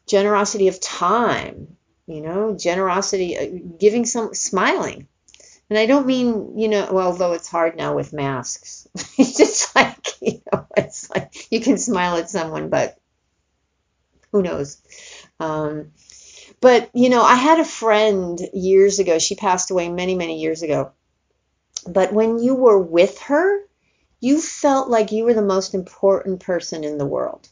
generosity 0.06 0.68
of 0.68 0.80
time, 0.80 1.76
you 2.06 2.20
know, 2.20 2.56
generosity, 2.56 3.38
uh, 3.38 3.76
giving 3.78 4.04
some, 4.04 4.34
smiling. 4.34 5.06
And 5.70 5.78
I 5.78 5.86
don't 5.86 6.06
mean, 6.06 6.58
you 6.58 6.68
know, 6.68 6.88
well, 6.92 7.06
although 7.06 7.32
it's 7.32 7.48
hard 7.48 7.76
now 7.76 7.94
with 7.94 8.12
masks. 8.12 8.88
it's 9.18 9.36
just 9.36 9.74
like, 9.74 10.06
you 10.20 10.42
know, 10.52 10.66
it's 10.76 11.08
like 11.08 11.32
you 11.50 11.60
can 11.60 11.78
smile 11.78 12.16
at 12.16 12.30
someone, 12.30 12.68
but 12.68 12.98
who 14.32 14.42
knows? 14.42 14.82
Um, 15.38 15.92
but, 16.60 16.90
you 16.94 17.08
know, 17.08 17.22
I 17.22 17.36
had 17.36 17.60
a 17.60 17.64
friend 17.64 18.38
years 18.52 18.98
ago. 18.98 19.18
She 19.18 19.34
passed 19.34 19.70
away 19.70 19.88
many, 19.88 20.14
many 20.14 20.40
years 20.40 20.62
ago. 20.62 20.92
But 21.86 22.12
when 22.12 22.38
you 22.38 22.54
were 22.54 22.78
with 22.78 23.18
her, 23.22 23.60
you 24.20 24.40
felt 24.40 24.88
like 24.88 25.12
you 25.12 25.24
were 25.24 25.34
the 25.34 25.42
most 25.42 25.74
important 25.74 26.40
person 26.40 26.84
in 26.84 26.96
the 26.98 27.06
world. 27.06 27.48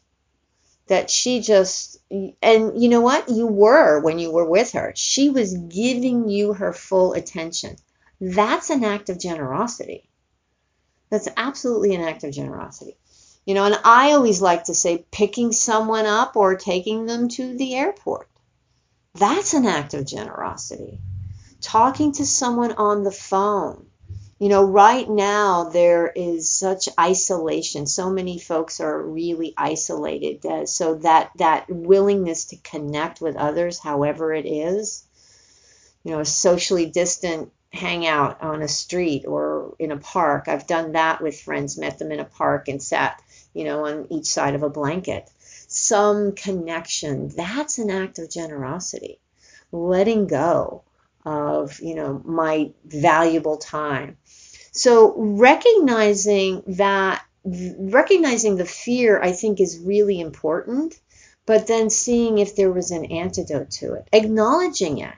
That 0.87 1.11
she 1.11 1.41
just, 1.41 1.99
and 2.11 2.81
you 2.83 2.89
know 2.89 3.01
what? 3.01 3.29
You 3.29 3.47
were 3.47 4.01
when 4.01 4.19
you 4.19 4.31
were 4.33 4.45
with 4.45 4.73
her. 4.73 4.93
She 4.97 5.31
was 5.31 5.55
giving 5.55 6.29
you 6.29 6.53
her 6.53 6.73
full 6.73 7.13
attention. 7.13 7.77
That's 8.21 8.71
an 8.71 8.85
act 8.85 9.09
of 9.09 9.19
generosity. 9.19 10.09
That's 11.11 11.29
absolutely 11.37 11.95
an 11.95 12.03
act 12.03 12.25
of 12.25 12.33
generosity. 12.33 12.97
You 13.45 13.55
know, 13.55 13.65
and 13.65 13.81
I 13.85 14.13
always 14.13 14.41
like 14.41 14.65
to 14.65 14.75
say 14.75 15.07
picking 15.11 15.53
someone 15.53 16.07
up 16.07 16.37
or 16.37 16.55
taking 16.55 17.07
them 17.07 17.29
to 17.31 17.57
the 17.57 17.75
airport. 17.75 18.29
That's 19.15 19.55
an 19.55 19.67
act 19.67 19.95
of 19.95 20.07
generosity. 20.07 21.01
Talking 21.61 22.13
to 22.13 22.27
someone 22.27 22.73
on 22.73 23.03
the 23.03 23.11
phone. 23.11 23.87
You 24.41 24.49
know, 24.49 24.65
right 24.65 25.09
now 25.09 25.71
there 25.71 26.09
is 26.09 26.49
such 26.49 26.89
isolation. 26.99 27.87
So 27.87 28.11
many 28.11 28.41
folks 28.41 28.81
are 28.81 29.01
really 29.01 29.55
isolated. 29.57 30.45
Uh, 30.45 30.67
so 30.67 30.97
that 30.97 31.31
that 31.37 31.71
willingness 31.71 32.47
to 32.47 32.57
connect 32.57 33.21
with 33.21 33.37
others, 33.37 33.79
however 33.79 34.35
it 34.35 34.47
is, 34.47 35.05
you 36.03 36.11
know, 36.11 36.21
a 36.21 36.25
socially 36.25 36.87
distant 36.87 37.53
hangout 37.73 38.43
on 38.43 38.63
a 38.63 38.67
street 38.69 39.25
or 39.27 39.77
in 39.79 39.93
a 39.93 39.99
park. 39.99 40.49
I've 40.49 40.67
done 40.67 40.93
that 40.93 41.21
with 41.21 41.41
friends, 41.41 41.79
met 41.79 42.01
them 42.01 42.11
in 42.11 42.19
a 42.19 42.25
park 42.25 42.67
and 42.67 42.83
sat, 42.83 43.23
you 43.55 43.63
know, 43.63 43.87
on 43.87 44.09
each 44.11 44.27
side 44.27 44.57
of 44.57 44.65
a 44.65 44.71
blanket 44.71 45.31
some 45.73 46.33
connection. 46.33 47.29
That's 47.29 47.79
an 47.79 47.91
act 47.91 48.19
of 48.19 48.29
generosity. 48.29 49.21
Letting 49.71 50.27
go 50.27 50.83
of, 51.25 51.81
you 51.81 51.95
know, 51.95 52.21
my 52.25 52.71
valuable 52.85 53.57
time. 53.57 54.17
So 54.73 55.15
recognizing 55.17 56.63
that 56.79 57.25
recognizing 57.45 58.57
the 58.57 58.67
fear 58.67 59.21
I 59.21 59.33
think 59.33 59.61
is 59.61 59.79
really 59.79 60.21
important, 60.21 60.99
but 61.47 61.67
then 61.67 61.91
seeing 61.91 62.39
if 62.39 62.55
there 62.55 62.71
was 62.71 62.91
an 62.91 63.07
antidote 63.07 63.71
to 63.73 63.95
it. 63.95 64.09
Acknowledging 64.13 64.99
it. 64.99 65.15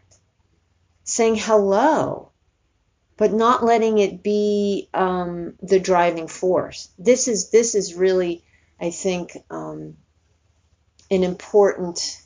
Saying 1.04 1.36
hello, 1.36 2.30
but 3.16 3.32
not 3.32 3.64
letting 3.64 3.98
it 3.98 4.22
be 4.22 4.88
um, 4.94 5.54
the 5.60 5.80
driving 5.80 6.28
force. 6.28 6.88
This 6.96 7.26
is 7.26 7.50
this 7.50 7.74
is 7.74 7.94
really, 7.94 8.44
I 8.80 8.90
think, 8.90 9.36
um, 9.50 9.96
an 11.10 11.24
important 11.24 12.22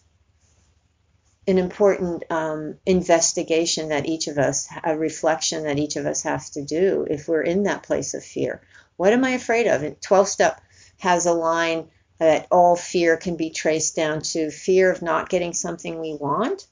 an 1.47 1.59
important 1.59 2.25
um, 2.31 2.77
investigation 2.85 3.91
that 3.91 4.07
each 4.07 4.27
of 4.27 4.39
us, 4.39 4.69
a 4.83 4.97
reflection 4.97 5.65
that 5.65 5.79
each 5.79 5.97
of 5.97 6.07
us 6.07 6.23
have 6.23 6.45
to 6.51 6.63
do 6.63 7.07
if 7.09 7.29
we're 7.29 7.43
in 7.43 7.65
that 7.65 7.85
place 7.85 8.15
of 8.15 8.25
fear. 8.25 8.63
What 8.97 9.13
am 9.13 9.25
I 9.25 9.31
afraid 9.31 9.67
of? 9.67 9.83
And 9.83 10.01
12 10.01 10.29
step 10.29 10.61
has 10.99 11.27
a 11.27 11.33
line 11.33 11.89
that 12.19 12.49
all 12.51 12.77
fear 12.77 13.17
can 13.17 13.37
be 13.37 13.51
traced 13.51 13.95
down 13.95 14.23
to 14.23 14.51
fear 14.51 14.91
of 14.91 15.03
not 15.03 15.29
getting 15.29 15.53
something 15.53 16.01
we 16.01 16.15
want 16.15 16.67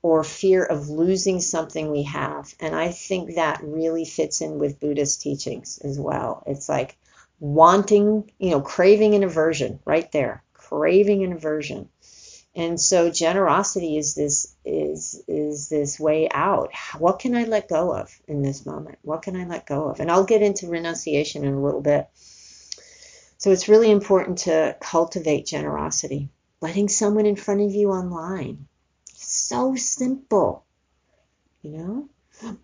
or 0.00 0.24
fear 0.24 0.64
of 0.64 0.88
losing 0.88 1.40
something 1.40 1.90
we 1.90 2.02
have. 2.04 2.52
And 2.58 2.74
I 2.74 2.90
think 2.90 3.36
that 3.36 3.62
really 3.62 4.04
fits 4.04 4.40
in 4.40 4.58
with 4.58 4.80
Buddhist 4.80 5.20
teachings 5.20 5.78
as 5.78 6.00
well. 6.00 6.42
It's 6.46 6.68
like 6.68 6.96
wanting, 7.38 8.30
you 8.38 8.50
know, 8.50 8.60
craving 8.60 9.14
and 9.14 9.22
aversion 9.22 9.78
right 9.84 10.10
there 10.10 10.42
craving 10.72 11.22
and 11.22 11.34
aversion. 11.34 11.88
And 12.54 12.78
so 12.78 13.10
generosity 13.10 13.96
is 13.96 14.14
this 14.14 14.54
is 14.64 15.22
is 15.26 15.68
this 15.70 15.98
way 15.98 16.28
out. 16.30 16.70
What 16.98 17.18
can 17.18 17.34
I 17.34 17.44
let 17.44 17.68
go 17.68 17.94
of 17.94 18.10
in 18.28 18.42
this 18.42 18.66
moment? 18.66 18.98
What 19.02 19.22
can 19.22 19.36
I 19.36 19.46
let 19.46 19.66
go 19.66 19.88
of? 19.88 20.00
And 20.00 20.10
I'll 20.10 20.24
get 20.24 20.42
into 20.42 20.68
renunciation 20.68 21.44
in 21.44 21.54
a 21.54 21.62
little 21.62 21.80
bit. 21.80 22.08
So 23.38 23.50
it's 23.50 23.68
really 23.68 23.90
important 23.90 24.38
to 24.38 24.76
cultivate 24.80 25.46
generosity. 25.46 26.28
Letting 26.60 26.88
someone 26.88 27.26
in 27.26 27.36
front 27.36 27.62
of 27.62 27.72
you 27.72 27.90
online. 27.90 28.68
So 29.14 29.74
simple. 29.74 30.64
You 31.62 31.70
know? 31.70 32.08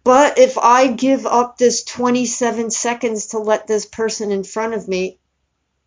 But 0.05 0.39
if 0.39 0.59
I 0.59 0.89
give 0.89 1.25
up 1.25 1.57
this 1.57 1.85
27 1.85 2.71
seconds 2.71 3.29
to 3.29 3.39
let 3.39 3.67
this 3.67 3.87
person 3.87 4.33
in 4.33 4.45
front 4.45 4.75
of 4.75 4.89
me, 4.89 5.18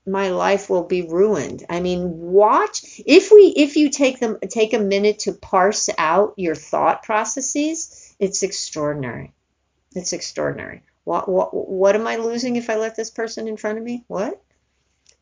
my 0.05 0.29
life 0.29 0.69
will 0.69 0.83
be 0.83 1.03
ruined. 1.03 1.65
I 1.69 1.79
mean, 1.79 2.09
watch 2.09 3.01
if 3.05 3.31
we 3.31 3.53
if 3.55 3.75
you 3.75 3.89
take 3.89 4.19
them 4.19 4.39
take 4.49 4.73
a 4.73 4.79
minute 4.79 5.19
to 5.19 5.33
parse 5.33 5.89
out 5.97 6.33
your 6.37 6.55
thought 6.55 7.03
processes, 7.03 8.15
it's 8.19 8.41
extraordinary. 8.41 9.33
It's 9.93 10.13
extraordinary. 10.13 10.81
What 11.03 11.29
what 11.29 11.53
what 11.53 11.95
am 11.95 12.07
I 12.07 12.15
losing 12.15 12.55
if 12.55 12.69
I 12.69 12.77
let 12.77 12.95
this 12.95 13.11
person 13.11 13.47
in 13.47 13.57
front 13.57 13.77
of 13.77 13.83
me? 13.83 14.03
What? 14.07 14.41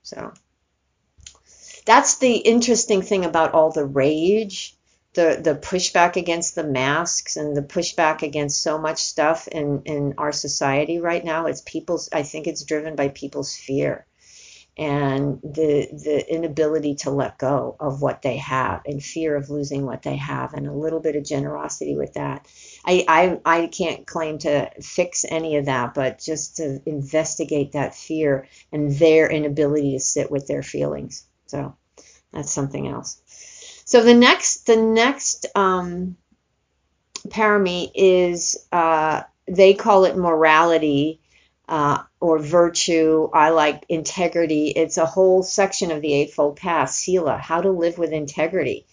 So 0.02 0.34
that's 1.86 2.18
the 2.18 2.36
interesting 2.38 3.02
thing 3.02 3.26
about 3.26 3.54
all 3.54 3.72
the 3.72 3.86
rage, 3.86 4.78
the 5.14 5.40
the 5.42 5.56
pushback 5.56 6.16
against 6.16 6.56
the 6.56 6.64
masks 6.64 7.36
and 7.36 7.56
the 7.56 7.64
pushback 7.64 8.22
against 8.22 8.62
so 8.62 8.78
much 8.78 9.00
stuff 9.00 9.50
in 9.50 9.82
in 9.84 10.14
our 10.18 10.32
society 10.32 11.00
right 11.00 11.24
now. 11.24 11.48
It's 11.48 11.62
people's 11.62 12.10
I 12.14 12.24
think 12.24 12.48
it's 12.48 12.64
driven 12.64 12.96
by 12.96 13.10
people's 13.10 13.54
fear 13.54 14.06
and 14.78 15.40
the 15.42 15.88
the 15.92 16.26
inability 16.34 16.96
to 16.96 17.12
let 17.12 17.38
go 17.38 17.76
of 17.80 18.02
what 18.02 18.22
they 18.22 18.38
have 18.38 18.82
and 18.86 19.04
fear 19.04 19.36
of 19.36 19.50
losing 19.50 19.86
what 19.86 20.04
they 20.04 20.16
have 20.16 20.54
and 20.54 20.68
a 20.68 20.74
little 20.74 21.00
bit 21.02 21.16
of 21.16 21.26
generosity 21.26 21.96
with 21.96 22.14
that. 22.14 22.48
I, 22.86 23.06
I 23.08 23.62
I 23.62 23.68
can't 23.68 24.08
claim 24.08 24.38
to 24.40 24.72
fix 24.82 25.26
any 25.28 25.58
of 25.58 25.66
that, 25.66 25.94
but 25.94 26.20
just 26.20 26.58
to 26.58 26.82
investigate 26.86 27.74
that 27.74 27.96
fear 27.96 28.48
and 28.72 28.92
their 28.96 29.30
inability 29.30 29.94
to 29.94 30.00
sit 30.00 30.32
with 30.32 30.48
their 30.48 30.64
feelings. 30.64 31.26
So 31.48 31.76
that's 32.32 32.52
something 32.52 32.88
else. 32.88 33.22
So 33.86 34.04
the 34.04 34.14
next 34.14 34.66
the 34.66 34.78
next 34.78 35.48
um, 35.56 36.16
parami 37.28 37.92
is 37.96 38.58
uh, 38.72 39.24
they 39.48 39.74
call 39.74 40.06
it 40.06 40.16
morality 40.18 41.22
uh, 41.70 42.02
or 42.20 42.40
virtue. 42.40 43.30
I 43.32 43.52
like 43.52 43.86
integrity. 43.88 44.70
It's 44.70 44.98
a 44.98 45.06
whole 45.06 45.44
section 45.44 45.92
of 45.92 46.02
the 46.02 46.14
Eightfold 46.14 46.58
Path, 46.58 46.90
Sila, 46.90 47.38
how 47.38 47.62
to 47.62 47.70
live 47.70 47.98
with 47.98 48.12
integrity. 48.12 48.88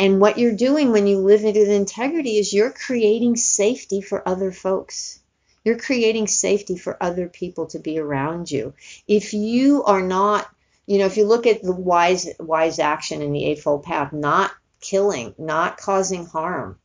And 0.00 0.18
what 0.18 0.38
you're 0.38 0.56
doing 0.56 0.90
when 0.90 1.06
you 1.06 1.18
live 1.18 1.42
with 1.42 1.56
integrity 1.56 2.38
is 2.38 2.52
you're 2.52 2.72
creating 2.72 3.36
safety 3.36 4.00
for 4.00 4.26
other 4.26 4.50
folks. 4.50 5.20
You're 5.62 5.78
creating 5.78 6.26
safety 6.26 6.76
for 6.76 7.00
other 7.00 7.28
people 7.28 7.66
to 7.66 7.78
be 7.78 7.98
around 7.98 8.50
you. 8.50 8.72
If 9.06 9.34
you 9.34 9.84
are 9.84 10.02
not, 10.02 10.48
you 10.86 10.98
know, 10.98 11.06
if 11.06 11.18
you 11.18 11.26
look 11.26 11.46
at 11.46 11.62
the 11.62 11.72
wise 11.72 12.28
wise 12.40 12.78
action 12.78 13.20
in 13.20 13.32
the 13.32 13.44
Eightfold 13.44 13.84
Path, 13.84 14.12
not 14.12 14.50
killing, 14.80 15.34
not 15.38 15.76
causing 15.76 16.24
harm, 16.24 16.78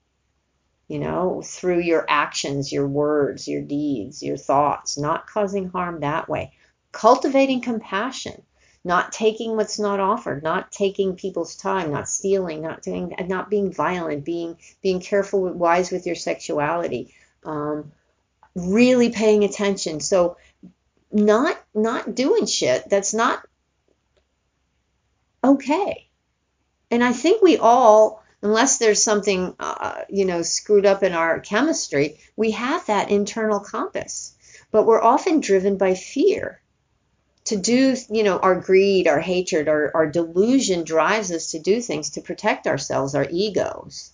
you 0.88 1.00
know, 1.00 1.42
through 1.44 1.80
your 1.80 2.06
actions, 2.08 2.72
your 2.72 2.88
words, 2.88 3.48
your 3.48 3.62
deeds, 3.62 4.24
your 4.24 4.38
thoughts, 4.38 4.98
not 4.98 5.28
causing 5.28 5.70
harm 5.70 6.00
that 6.00 6.30
way. 6.30 6.54
Cultivating 6.94 7.62
compassion, 7.62 8.42
not 8.84 9.12
taking 9.12 9.58
what's 9.58 9.80
not 9.80 10.00
offered, 10.00 10.44
not 10.44 10.72
taking 10.72 11.16
people's 11.16 11.56
time, 11.56 11.92
not 11.92 12.08
stealing, 12.08 12.62
not 12.62 12.82
doing, 12.82 13.14
not 13.28 13.50
being 13.50 13.72
violent, 13.74 14.24
being 14.24 14.58
being 14.82 15.02
careful, 15.02 15.52
wise 15.52 15.92
with 15.92 16.06
your 16.06 16.16
sexuality, 16.16 17.14
um, 17.44 17.92
really 18.56 19.10
paying 19.10 19.44
attention. 19.44 20.00
So, 20.00 20.38
not 21.12 21.60
not 21.76 22.16
doing 22.16 22.46
shit 22.46 22.90
that's 22.90 23.14
not 23.14 23.42
okay. 25.44 26.08
And 26.90 27.04
I 27.04 27.12
think 27.12 27.42
we 27.42 27.58
all 27.58 28.24
unless 28.42 28.78
there's 28.78 29.04
something, 29.04 29.56
uh, 29.60 30.02
you 30.10 30.26
know, 30.26 30.42
screwed 30.42 30.86
up 30.86 31.04
in 31.04 31.14
our 31.14 31.40
chemistry, 31.40 32.20
we 32.36 32.52
have 32.52 32.86
that 32.86 33.10
internal 33.10 33.60
compass. 33.60 34.34
But 34.72 34.86
we're 34.86 35.02
often 35.02 35.40
driven 35.40 35.78
by 35.78 35.96
fear. 35.96 36.62
To 37.46 37.56
do, 37.56 37.96
you 38.10 38.24
know, 38.24 38.38
our 38.40 38.60
greed, 38.60 39.08
our 39.08 39.22
hatred, 39.22 39.70
our, 39.70 39.92
our 39.96 40.08
delusion 40.08 40.84
drives 40.84 41.32
us 41.32 41.52
to 41.52 41.60
do 41.60 41.82
things 41.82 42.12
to 42.12 42.22
protect 42.22 42.68
ourselves, 42.68 43.16
our 43.16 43.26
egos, 43.30 44.12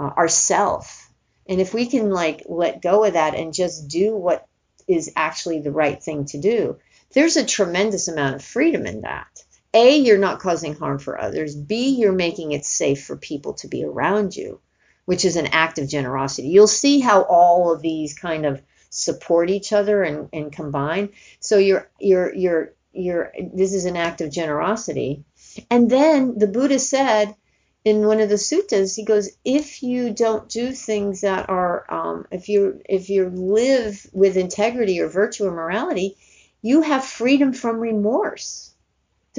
uh, 0.00 0.10
our 0.16 0.28
self. 0.28 1.10
And 1.46 1.60
if 1.60 1.74
we 1.74 1.86
can 1.86 2.10
like 2.10 2.44
let 2.46 2.80
go 2.80 3.04
of 3.04 3.12
that 3.12 3.34
and 3.34 3.52
just 3.52 3.88
do 3.88 4.16
what 4.16 4.46
is 4.88 5.12
actually 5.14 5.60
the 5.60 5.70
right 5.70 6.02
thing 6.02 6.24
to 6.24 6.38
do. 6.38 6.78
There's 7.12 7.36
a 7.36 7.44
tremendous 7.44 8.08
amount 8.08 8.36
of 8.36 8.44
freedom 8.44 8.86
in 8.86 9.02
that. 9.02 9.37
A, 9.78 9.98
you're 9.98 10.18
not 10.18 10.40
causing 10.40 10.74
harm 10.74 10.98
for 10.98 11.20
others. 11.20 11.54
B, 11.54 11.90
you're 11.90 12.12
making 12.26 12.50
it 12.50 12.64
safe 12.64 13.04
for 13.04 13.16
people 13.16 13.54
to 13.54 13.68
be 13.68 13.84
around 13.84 14.34
you, 14.34 14.60
which 15.04 15.24
is 15.24 15.36
an 15.36 15.46
act 15.46 15.78
of 15.78 15.88
generosity. 15.88 16.48
You'll 16.48 16.66
see 16.66 16.98
how 16.98 17.22
all 17.22 17.72
of 17.72 17.80
these 17.80 18.18
kind 18.18 18.44
of 18.44 18.60
support 18.90 19.50
each 19.50 19.72
other 19.72 20.02
and, 20.02 20.28
and 20.32 20.52
combine. 20.52 21.10
So 21.38 21.58
you're 21.58 21.88
you're 22.00 22.34
you're 22.34 22.72
you're 22.92 23.32
this 23.54 23.72
is 23.72 23.84
an 23.84 23.96
act 23.96 24.20
of 24.20 24.32
generosity. 24.32 25.24
And 25.70 25.88
then 25.88 26.38
the 26.38 26.48
Buddha 26.48 26.80
said 26.80 27.36
in 27.84 28.06
one 28.06 28.20
of 28.20 28.28
the 28.28 28.34
suttas, 28.34 28.96
he 28.96 29.04
goes, 29.04 29.30
if 29.44 29.82
you 29.82 30.12
don't 30.12 30.48
do 30.48 30.72
things 30.72 31.20
that 31.22 31.48
are, 31.48 31.86
um, 31.88 32.26
if 32.30 32.48
you 32.48 32.82
if 32.84 33.08
you 33.10 33.28
live 33.28 34.06
with 34.12 34.36
integrity 34.36 35.00
or 35.00 35.08
virtue 35.08 35.46
or 35.46 35.52
morality, 35.52 36.16
you 36.60 36.82
have 36.82 37.04
freedom 37.04 37.52
from 37.52 37.78
remorse. 37.78 38.67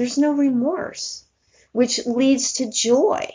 There's 0.00 0.16
no 0.16 0.32
remorse, 0.32 1.24
which 1.72 2.06
leads 2.06 2.54
to 2.54 2.70
joy, 2.70 3.28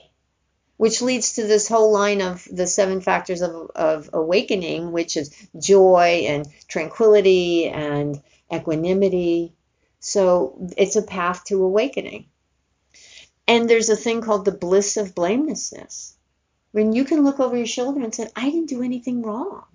which 0.77 1.00
leads 1.03 1.34
to 1.34 1.43
this 1.45 1.67
whole 1.67 1.91
line 1.91 2.24
of 2.24 2.48
the 2.51 2.65
seven 2.65 3.01
factors 3.01 3.43
of, 3.43 3.69
of 3.75 4.10
awakening, 4.13 4.91
which 4.91 5.15
is 5.15 5.29
joy 5.60 6.25
and 6.27 6.48
tranquility 6.67 7.67
and 7.67 8.19
equanimity. 8.51 9.53
So 10.00 10.57
it's 10.75 10.95
a 10.95 11.03
path 11.03 11.43
to 11.50 11.63
awakening. 11.63 12.25
And 13.48 13.69
there's 13.69 13.89
a 13.89 13.95
thing 13.95 14.22
called 14.22 14.45
the 14.45 14.51
bliss 14.51 14.98
of 14.98 15.13
blamelessness. 15.13 16.15
When 16.72 16.93
you 16.93 17.05
can 17.05 17.24
look 17.24 17.39
over 17.39 17.55
your 17.55 17.67
shoulder 17.67 18.01
and 18.01 18.15
say, 18.15 18.27
I 18.36 18.50
didn't 18.50 18.69
do 18.69 18.81
anything 18.81 19.22
wrong. 19.22 19.65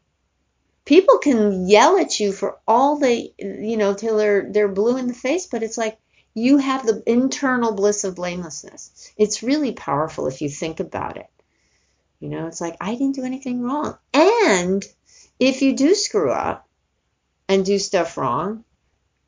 People 0.85 1.18
can 1.18 1.68
yell 1.68 1.99
at 1.99 2.18
you 2.18 2.32
for 2.32 2.59
all 2.66 2.97
they, 2.97 3.32
you 3.38 3.76
know, 3.76 3.94
till 3.94 4.16
they're 4.16 4.50
they're 4.50 4.66
blue 4.66 4.97
in 4.97 5.06
the 5.06 5.14
face, 5.14 5.47
but 5.47 5.62
it's 5.62 5.78
like 5.78 5.97
you 6.34 6.58
have 6.58 6.87
the 6.87 7.02
internal 7.06 7.72
bliss 7.72 8.04
of 8.04 8.14
blamelessness. 8.14 9.12
It's 9.16 9.42
really 9.42 9.72
powerful 9.72 10.26
if 10.26 10.40
you 10.40 10.49
think 10.49 10.80
about 10.80 11.16
it. 11.16 11.28
You 12.20 12.28
know, 12.28 12.46
it's 12.46 12.60
like 12.60 12.76
I 12.80 12.92
didn't 12.92 13.16
do 13.16 13.25
anything 13.25 13.62
wrong. 13.62 13.96
And 14.12 14.84
if 15.38 15.62
you 15.62 15.75
do 15.75 15.94
screw 15.94 16.30
up 16.30 16.68
and 17.49 17.64
do 17.64 17.78
stuff 17.78 18.16
wrong, 18.16 18.64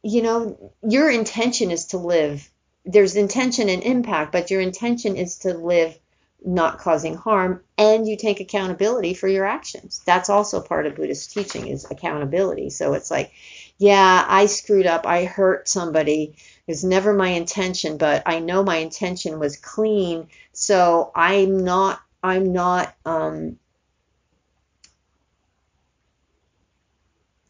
you 0.03 0.23
know, 0.23 0.73
your 0.83 1.11
intention 1.11 1.71
is 1.71 1.87
to 1.87 1.99
live 1.99 2.49
there's 2.85 3.17
intention 3.17 3.69
and 3.69 3.83
impact, 3.83 4.33
but 4.33 4.51
your 4.51 4.61
intention 4.61 5.17
is 5.17 5.39
to 5.39 5.55
live 5.55 5.97
not 6.45 6.79
causing 6.79 7.15
harm 7.15 7.63
and 7.79 8.09
you 8.09 8.17
take 8.17 8.41
accountability 8.41 9.15
for 9.15 9.29
your 9.29 9.45
actions. 9.45 10.03
That's 10.05 10.29
also 10.29 10.61
part 10.61 10.87
of 10.87 10.97
Buddhist 10.97 11.33
teaching 11.33 11.69
is 11.69 11.89
accountability. 11.89 12.71
So 12.71 12.95
it's 12.95 13.11
like, 13.11 13.33
yeah, 13.79 14.25
I 14.29 14.47
screwed 14.47 14.87
up. 14.87 15.07
I 15.07 15.25
hurt 15.25 15.69
somebody. 15.69 16.35
It 16.67 16.71
was 16.71 16.85
never 16.85 17.13
my 17.13 17.29
intention, 17.29 17.97
but 17.99 18.23
I 18.27 18.39
know 18.41 18.63
my 18.63 18.77
intention 18.77 19.39
was 19.39 19.57
clean. 19.57 20.29
So 20.53 21.11
I'm 21.15 21.65
not, 21.65 22.01
I'm 22.23 22.53
not, 22.53 22.95
um, 23.05 23.59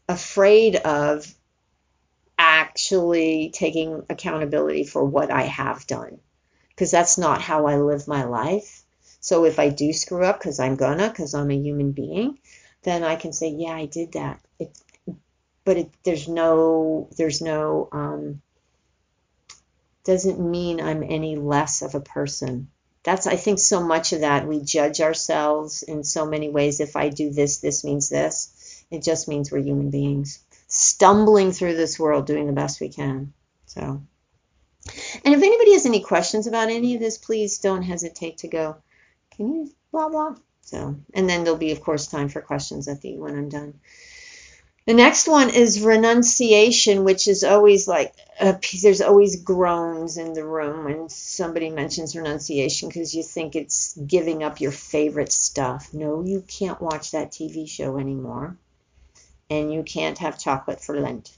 afraid 0.07 0.75
of 0.77 1.33
actually 2.37 3.51
taking 3.53 4.03
accountability 4.09 4.83
for 4.83 5.03
what 5.03 5.31
I 5.31 5.43
have 5.43 5.85
done 5.87 6.19
because 6.69 6.91
that's 6.91 7.17
not 7.17 7.41
how 7.41 7.67
I 7.67 7.77
live 7.77 8.07
my 8.07 8.25
life. 8.25 8.83
So 9.19 9.45
if 9.45 9.59
I 9.59 9.69
do 9.69 9.93
screw 9.93 10.25
up 10.25 10.39
because 10.39 10.59
I'm 10.59 10.75
gonna 10.75 11.09
because 11.09 11.33
I'm 11.33 11.51
a 11.51 11.57
human 11.57 11.91
being, 11.91 12.39
then 12.83 13.03
I 13.03 13.15
can 13.15 13.33
say, 13.33 13.49
yeah, 13.49 13.73
I 13.73 13.85
did 13.85 14.13
that. 14.13 14.41
It, 14.59 14.77
but 15.65 15.77
it, 15.77 15.89
there's 16.03 16.27
no 16.27 17.09
there's 17.17 17.41
no 17.41 17.89
um, 17.91 18.41
doesn't 20.03 20.39
mean 20.39 20.81
I'm 20.81 21.03
any 21.03 21.35
less 21.35 21.81
of 21.81 21.95
a 21.95 22.01
person. 22.01 22.69
That's 23.03 23.27
I 23.27 23.35
think 23.35 23.59
so 23.59 23.83
much 23.83 24.13
of 24.13 24.21
that 24.21 24.47
we 24.47 24.61
judge 24.61 25.01
ourselves 25.01 25.83
in 25.83 26.03
so 26.03 26.25
many 26.25 26.49
ways. 26.49 26.79
If 26.79 26.95
I 26.95 27.09
do 27.09 27.31
this, 27.31 27.57
this 27.57 27.83
means 27.83 28.09
this. 28.09 28.85
It 28.91 29.03
just 29.03 29.27
means 29.27 29.51
we're 29.51 29.59
human 29.59 29.89
beings 29.89 30.39
stumbling 30.73 31.51
through 31.51 31.75
this 31.75 31.99
world 31.99 32.25
doing 32.25 32.47
the 32.47 32.53
best 32.53 32.81
we 32.81 32.89
can. 32.89 33.31
So, 33.67 33.81
and 33.81 35.33
if 35.33 35.43
anybody 35.43 35.73
has 35.73 35.85
any 35.85 36.01
questions 36.01 36.47
about 36.47 36.69
any 36.69 36.95
of 36.95 36.99
this, 36.99 37.17
please 37.19 37.59
don't 37.59 37.83
hesitate 37.83 38.39
to 38.39 38.47
go, 38.47 38.77
can 39.31 39.53
you 39.53 39.71
blah 39.91 40.09
blah. 40.09 40.35
So, 40.61 40.95
and 41.13 41.29
then 41.29 41.43
there'll 41.43 41.59
be, 41.59 41.71
of 41.71 41.81
course, 41.81 42.07
time 42.07 42.29
for 42.29 42.41
questions 42.41 42.87
at 42.87 43.01
the 43.01 43.17
when 43.17 43.37
I'm 43.37 43.49
done. 43.49 43.75
The 44.85 44.93
next 44.93 45.29
one 45.29 45.49
is 45.49 45.81
renunciation, 45.81 47.05
which 47.05 47.27
is 47.29 47.43
always 47.45 47.87
like 47.87 48.13
a, 48.39 48.59
there's 48.81 49.01
always 49.01 49.41
groans 49.41 50.17
in 50.17 50.33
the 50.33 50.45
room 50.45 50.83
when 50.85 51.07
somebody 51.07 51.69
mentions 51.69 52.15
renunciation 52.15 52.89
because 52.89 53.15
you 53.15 53.23
think 53.23 53.55
it's 53.55 53.95
giving 53.95 54.43
up 54.43 54.59
your 54.59 54.73
favorite 54.73 55.31
stuff. 55.31 55.93
No, 55.93 56.21
you 56.21 56.43
can't 56.45 56.81
watch 56.81 57.11
that 57.11 57.31
TV 57.31 57.69
show 57.69 57.97
anymore 57.97 58.57
and 59.49 59.71
you 59.71 59.83
can't 59.83 60.17
have 60.17 60.39
chocolate 60.39 60.81
for 60.81 60.99
Lent. 60.99 61.31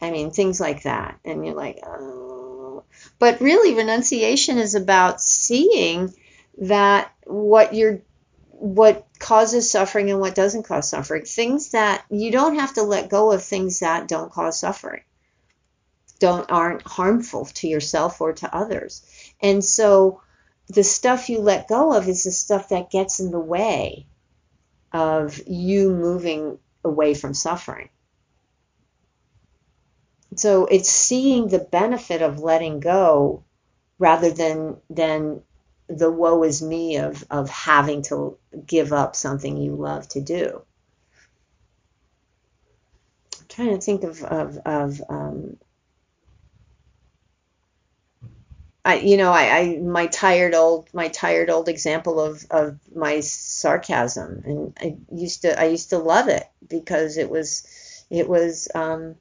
I 0.00 0.10
mean, 0.10 0.30
things 0.30 0.60
like 0.60 0.84
that. 0.84 1.18
And 1.24 1.44
you're 1.44 1.54
like, 1.54 1.80
oh. 1.84 2.84
But 3.18 3.40
really, 3.40 3.74
renunciation 3.74 4.58
is 4.58 4.74
about 4.74 5.20
seeing 5.20 6.14
that 6.58 7.12
what 7.24 7.74
you're 7.74 8.00
what 8.50 9.06
causes 9.20 9.70
suffering 9.70 10.10
and 10.10 10.18
what 10.18 10.34
doesn't 10.34 10.64
cause 10.64 10.88
suffering. 10.88 11.24
Things 11.24 11.70
that 11.70 12.04
you 12.10 12.32
don't 12.32 12.58
have 12.58 12.74
to 12.74 12.82
let 12.82 13.10
go 13.10 13.30
of 13.30 13.44
things 13.44 13.80
that 13.80 14.08
don't 14.08 14.32
cause 14.32 14.58
suffering. 14.58 15.02
Don't 16.18 16.50
aren't 16.50 16.82
harmful 16.82 17.44
to 17.44 17.68
yourself 17.68 18.20
or 18.20 18.32
to 18.32 18.54
others. 18.54 19.06
And 19.40 19.64
so 19.64 20.22
the 20.68 20.82
stuff 20.82 21.28
you 21.28 21.38
let 21.38 21.68
go 21.68 21.92
of 21.92 22.08
is 22.08 22.24
the 22.24 22.32
stuff 22.32 22.70
that 22.70 22.90
gets 22.90 23.20
in 23.20 23.30
the 23.30 23.38
way 23.38 24.06
of 24.92 25.40
you 25.46 25.90
moving 25.90 26.58
away 26.82 27.14
from 27.14 27.34
suffering. 27.34 27.90
So 30.36 30.66
it's 30.66 30.90
seeing 30.90 31.48
the 31.48 31.58
benefit 31.58 32.22
of 32.22 32.38
letting 32.38 32.80
go 32.80 33.44
rather 33.98 34.30
than 34.30 34.78
than 34.88 35.42
the 35.90 36.10
woe 36.10 36.42
is 36.44 36.62
me 36.62 36.96
of 36.96 37.24
of 37.30 37.50
having 37.50 38.02
to 38.02 38.38
give 38.66 38.92
up 38.92 39.16
something 39.16 39.56
you 39.56 39.74
love 39.74 40.08
to 40.08 40.20
do. 40.20 40.62
I'm 43.38 43.46
trying 43.48 43.74
to 43.74 43.80
think 43.80 44.04
of 44.04 44.22
of, 44.24 44.58
of 44.64 45.02
um, 45.08 45.56
I, 48.84 48.96
you 48.96 49.18
know, 49.18 49.30
I, 49.30 49.58
I, 49.58 49.78
my 49.78 50.06
tired 50.06 50.54
old, 50.54 50.88
my 50.94 51.08
tired 51.08 51.50
old 51.50 51.68
example 51.68 52.18
of, 52.18 52.46
of 52.50 52.78
my 52.94 53.20
sarcasm, 53.20 54.42
and 54.46 54.78
I 54.80 54.96
used 55.14 55.42
to, 55.42 55.58
I 55.60 55.66
used 55.66 55.90
to 55.90 55.98
love 55.98 56.28
it 56.28 56.44
because 56.66 57.18
it 57.18 57.28
was, 57.28 58.04
it 58.08 58.26
was, 58.26 58.68
um, 58.74 59.16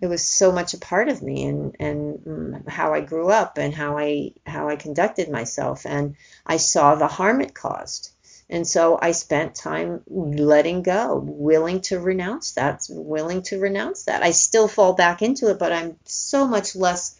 it 0.00 0.06
was 0.06 0.28
so 0.28 0.52
much 0.52 0.74
a 0.74 0.78
part 0.78 1.08
of 1.08 1.22
me 1.22 1.44
and, 1.44 1.76
and 1.80 2.18
mm, 2.18 2.68
how 2.68 2.92
I 2.92 3.00
grew 3.00 3.30
up 3.30 3.58
and 3.58 3.74
how 3.74 3.98
I, 3.98 4.32
how 4.46 4.68
I 4.68 4.76
conducted 4.76 5.30
myself, 5.30 5.86
and 5.86 6.16
I 6.46 6.58
saw 6.58 6.94
the 6.94 7.06
harm 7.06 7.40
it 7.40 7.54
caused, 7.54 8.10
and 8.48 8.66
so 8.66 8.98
I 9.00 9.12
spent 9.12 9.54
time 9.56 10.02
letting 10.06 10.82
go, 10.82 11.16
willing 11.16 11.80
to 11.82 11.98
renounce 11.98 12.52
that, 12.52 12.86
willing 12.88 13.42
to 13.44 13.58
renounce 13.58 14.04
that. 14.04 14.22
I 14.22 14.30
still 14.30 14.68
fall 14.68 14.92
back 14.92 15.20
into 15.22 15.50
it, 15.50 15.58
but 15.58 15.72
I'm 15.72 15.96
so 16.04 16.46
much 16.46 16.76
less 16.76 17.15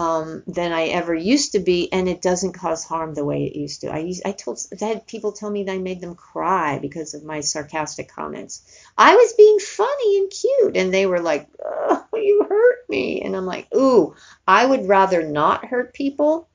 um, 0.00 0.42
than 0.46 0.72
I 0.72 0.84
ever 0.86 1.14
used 1.14 1.52
to 1.52 1.58
be, 1.58 1.92
and 1.92 2.08
it 2.08 2.22
doesn't 2.22 2.54
cause 2.54 2.84
harm 2.84 3.12
the 3.12 3.24
way 3.24 3.44
it 3.44 3.54
used 3.54 3.82
to. 3.82 3.92
I 3.92 3.98
used, 3.98 4.22
I 4.24 4.32
told 4.32 4.58
I 4.80 4.84
had 4.86 5.06
people 5.06 5.32
tell 5.32 5.50
me 5.50 5.64
that 5.64 5.72
I 5.72 5.78
made 5.78 6.00
them 6.00 6.14
cry 6.14 6.78
because 6.78 7.12
of 7.12 7.22
my 7.22 7.40
sarcastic 7.40 8.08
comments. 8.08 8.62
I 8.96 9.14
was 9.14 9.34
being 9.34 9.58
funny 9.58 10.18
and 10.18 10.30
cute, 10.30 10.76
and 10.78 10.94
they 10.94 11.04
were 11.04 11.20
like, 11.20 11.48
"Oh, 11.62 12.02
you 12.14 12.46
hurt 12.48 12.88
me," 12.88 13.20
and 13.20 13.36
I'm 13.36 13.44
like, 13.44 13.68
"Ooh, 13.76 14.14
I 14.48 14.64
would 14.64 14.88
rather 14.88 15.22
not 15.22 15.66
hurt 15.66 15.92
people." 15.92 16.48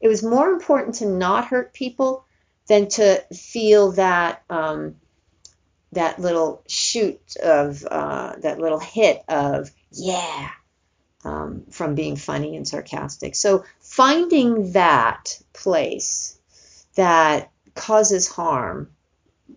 It 0.00 0.08
was 0.08 0.22
more 0.22 0.48
important 0.48 0.94
to 0.96 1.06
not 1.06 1.48
hurt 1.48 1.74
people 1.74 2.24
than 2.66 2.88
to 2.88 3.22
feel 3.30 3.92
that 3.92 4.42
um, 4.48 4.96
that 5.92 6.18
little 6.18 6.62
shoot 6.66 7.36
of 7.42 7.84
uh, 7.84 8.36
that 8.38 8.58
little 8.58 8.80
hit 8.80 9.22
of 9.28 9.70
yeah 9.90 10.48
um, 11.24 11.64
from 11.70 11.94
being 11.94 12.16
funny 12.16 12.56
and 12.56 12.66
sarcastic. 12.66 13.34
So 13.34 13.64
finding 13.80 14.72
that 14.72 15.40
place 15.52 16.38
that 16.94 17.50
causes 17.74 18.28
harm, 18.28 18.90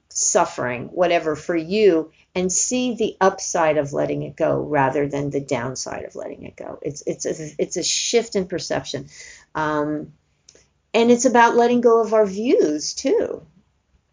suffering, 0.09 0.87
whatever 0.87 1.35
for 1.35 1.55
you, 1.55 2.11
and 2.35 2.51
see 2.51 2.95
the 2.95 3.17
upside 3.19 3.77
of 3.77 3.93
letting 3.93 4.23
it 4.23 4.35
go 4.35 4.61
rather 4.61 5.07
than 5.07 5.29
the 5.29 5.39
downside 5.39 6.05
of 6.05 6.15
letting 6.15 6.43
it 6.43 6.55
go. 6.55 6.79
It's 6.81 7.03
it's 7.05 7.25
a, 7.25 7.55
it's 7.57 7.77
a 7.77 7.83
shift 7.83 8.35
in 8.35 8.47
perception, 8.47 9.07
um, 9.55 10.13
and 10.93 11.11
it's 11.11 11.25
about 11.25 11.55
letting 11.55 11.81
go 11.81 12.01
of 12.01 12.13
our 12.13 12.25
views 12.25 12.93
too, 12.93 13.45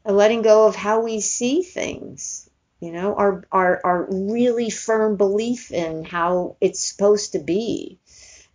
letting 0.04 0.42
go 0.42 0.66
of 0.66 0.76
how 0.76 1.00
we 1.00 1.20
see 1.20 1.62
things 1.62 2.45
you 2.86 2.92
know, 2.92 3.16
our, 3.16 3.44
our, 3.50 3.80
our 3.82 4.06
really 4.08 4.70
firm 4.70 5.16
belief 5.16 5.72
in 5.72 6.04
how 6.04 6.56
it's 6.60 6.84
supposed 6.84 7.32
to 7.32 7.40
be. 7.40 7.98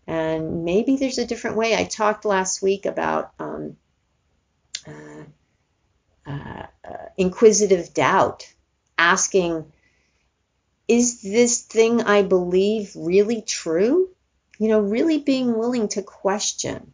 And 0.07 0.63
maybe 0.63 0.95
there's 0.95 1.17
a 1.17 1.25
different 1.25 1.57
way. 1.57 1.75
I 1.75 1.83
talked 1.83 2.23
last 2.23 2.61
week 2.61 2.85
about 2.85 3.33
um, 3.39 3.75
uh, 4.87 5.23
uh, 6.25 6.63
inquisitive 7.17 7.93
doubt, 7.93 8.47
asking, 8.97 9.65
is 10.87 11.21
this 11.21 11.63
thing 11.63 12.01
I 12.01 12.21
believe 12.21 12.93
really 12.95 13.41
true? 13.41 14.11
You 14.59 14.69
know, 14.69 14.79
really 14.79 15.17
being 15.17 15.57
willing 15.57 15.89
to 15.89 16.03
question 16.03 16.93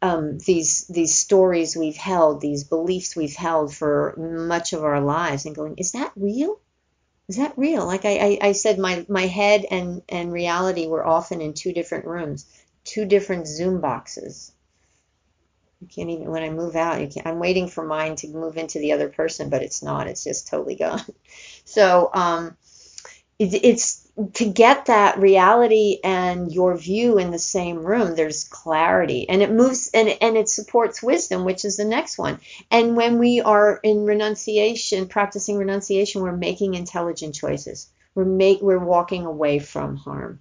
um, 0.00 0.38
these 0.38 0.86
these 0.88 1.14
stories 1.14 1.76
we've 1.76 1.96
held, 1.96 2.40
these 2.40 2.64
beliefs 2.64 3.16
we've 3.16 3.34
held 3.34 3.74
for 3.74 4.14
much 4.16 4.72
of 4.72 4.84
our 4.84 5.00
lives, 5.00 5.44
and 5.46 5.56
going, 5.56 5.76
is 5.78 5.92
that 5.92 6.12
real? 6.16 6.60
Is 7.28 7.36
that 7.36 7.58
real? 7.58 7.84
Like 7.86 8.04
I, 8.04 8.18
I, 8.18 8.48
I 8.48 8.52
said, 8.52 8.78
my 8.78 9.04
my 9.08 9.26
head 9.26 9.66
and 9.70 10.02
and 10.08 10.32
reality 10.32 10.86
were 10.86 11.06
often 11.06 11.40
in 11.40 11.54
two 11.54 11.72
different 11.72 12.06
rooms, 12.06 12.46
two 12.84 13.04
different 13.06 13.46
Zoom 13.46 13.80
boxes. 13.80 14.52
You 15.80 15.88
can't 15.88 16.10
even 16.10 16.30
when 16.30 16.42
I 16.42 16.50
move 16.50 16.76
out. 16.76 17.00
You 17.00 17.08
can't, 17.08 17.26
I'm 17.26 17.38
waiting 17.38 17.68
for 17.68 17.84
mine 17.84 18.16
to 18.16 18.28
move 18.28 18.56
into 18.56 18.78
the 18.78 18.92
other 18.92 19.08
person, 19.08 19.50
but 19.50 19.62
it's 19.62 19.82
not. 19.82 20.06
It's 20.06 20.24
just 20.24 20.48
totally 20.48 20.76
gone. 20.76 21.02
So 21.64 22.08
um, 22.14 22.56
it, 23.38 23.52
it's 23.62 24.07
to 24.34 24.50
get 24.50 24.86
that 24.86 25.18
reality 25.18 25.98
and 26.02 26.52
your 26.52 26.76
view 26.76 27.18
in 27.18 27.30
the 27.30 27.38
same 27.38 27.78
room 27.78 28.16
there's 28.16 28.44
clarity. 28.44 29.28
And 29.28 29.42
it 29.42 29.50
moves 29.52 29.90
and, 29.94 30.08
and 30.20 30.36
it 30.36 30.48
supports 30.48 31.02
wisdom 31.02 31.44
which 31.44 31.64
is 31.64 31.76
the 31.76 31.84
next 31.84 32.18
one. 32.18 32.40
And 32.70 32.96
when 32.96 33.18
we 33.18 33.40
are 33.40 33.78
in 33.82 34.04
renunciation 34.04 35.06
practicing 35.06 35.56
renunciation 35.56 36.22
we're 36.22 36.36
making 36.36 36.74
intelligent 36.74 37.34
choices. 37.34 37.90
We're 38.14 38.24
make 38.24 38.60
we're 38.60 38.84
walking 38.84 39.24
away 39.24 39.60
from 39.60 39.96
harm. 39.96 40.40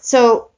So 0.00 0.50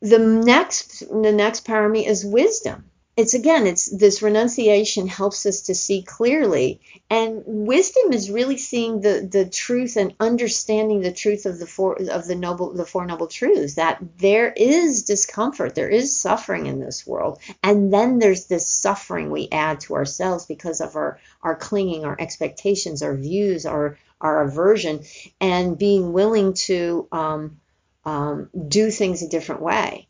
the 0.00 0.18
next 0.18 1.00
the 1.00 1.32
next 1.32 1.64
parami 1.64 2.06
is 2.06 2.24
wisdom 2.24 2.90
it's 3.16 3.32
again 3.32 3.66
it's 3.66 3.86
this 3.86 4.20
renunciation 4.20 5.06
helps 5.06 5.46
us 5.46 5.62
to 5.62 5.74
see 5.74 6.02
clearly. 6.02 6.80
And 7.08 7.42
wisdom 7.46 8.12
is 8.12 8.30
really 8.30 8.58
seeing 8.58 9.00
the 9.00 9.26
the 9.30 9.48
truth 9.48 9.96
and 9.96 10.14
understanding 10.20 11.00
the 11.00 11.12
truth 11.12 11.46
of 11.46 11.58
the 11.58 11.66
four 11.66 11.96
of 12.10 12.26
the 12.26 12.34
noble 12.34 12.74
the 12.74 12.84
four 12.84 13.06
noble 13.06 13.26
truths 13.26 13.76
that 13.76 14.02
there 14.18 14.52
is 14.52 15.04
discomfort 15.04 15.74
there 15.74 15.88
is 15.88 16.20
suffering 16.20 16.66
in 16.66 16.78
this 16.78 17.06
world. 17.06 17.40
And 17.62 17.90
then 17.92 18.18
there's 18.18 18.46
this 18.46 18.68
suffering 18.68 19.30
we 19.30 19.48
add 19.50 19.80
to 19.80 19.94
ourselves 19.94 20.44
because 20.44 20.82
of 20.82 20.94
our 20.94 21.18
our 21.42 21.56
clinging 21.56 22.04
our 22.04 22.16
expectations 22.20 23.02
our 23.02 23.16
views 23.16 23.64
our 23.64 23.98
our 24.20 24.42
aversion 24.42 25.04
and 25.40 25.78
being 25.78 26.12
willing 26.12 26.52
to 26.54 27.08
um, 27.12 27.60
um, 28.04 28.50
do 28.68 28.90
things 28.90 29.22
a 29.22 29.28
different 29.28 29.62
way 29.62 30.06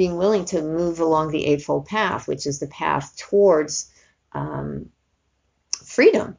being 0.00 0.16
willing 0.16 0.46
to 0.46 0.62
move 0.62 0.98
along 0.98 1.30
the 1.30 1.44
Eightfold 1.44 1.84
Path, 1.84 2.26
which 2.26 2.46
is 2.46 2.58
the 2.58 2.66
path 2.66 3.14
towards 3.18 3.92
um, 4.32 4.88
freedom. 5.84 6.38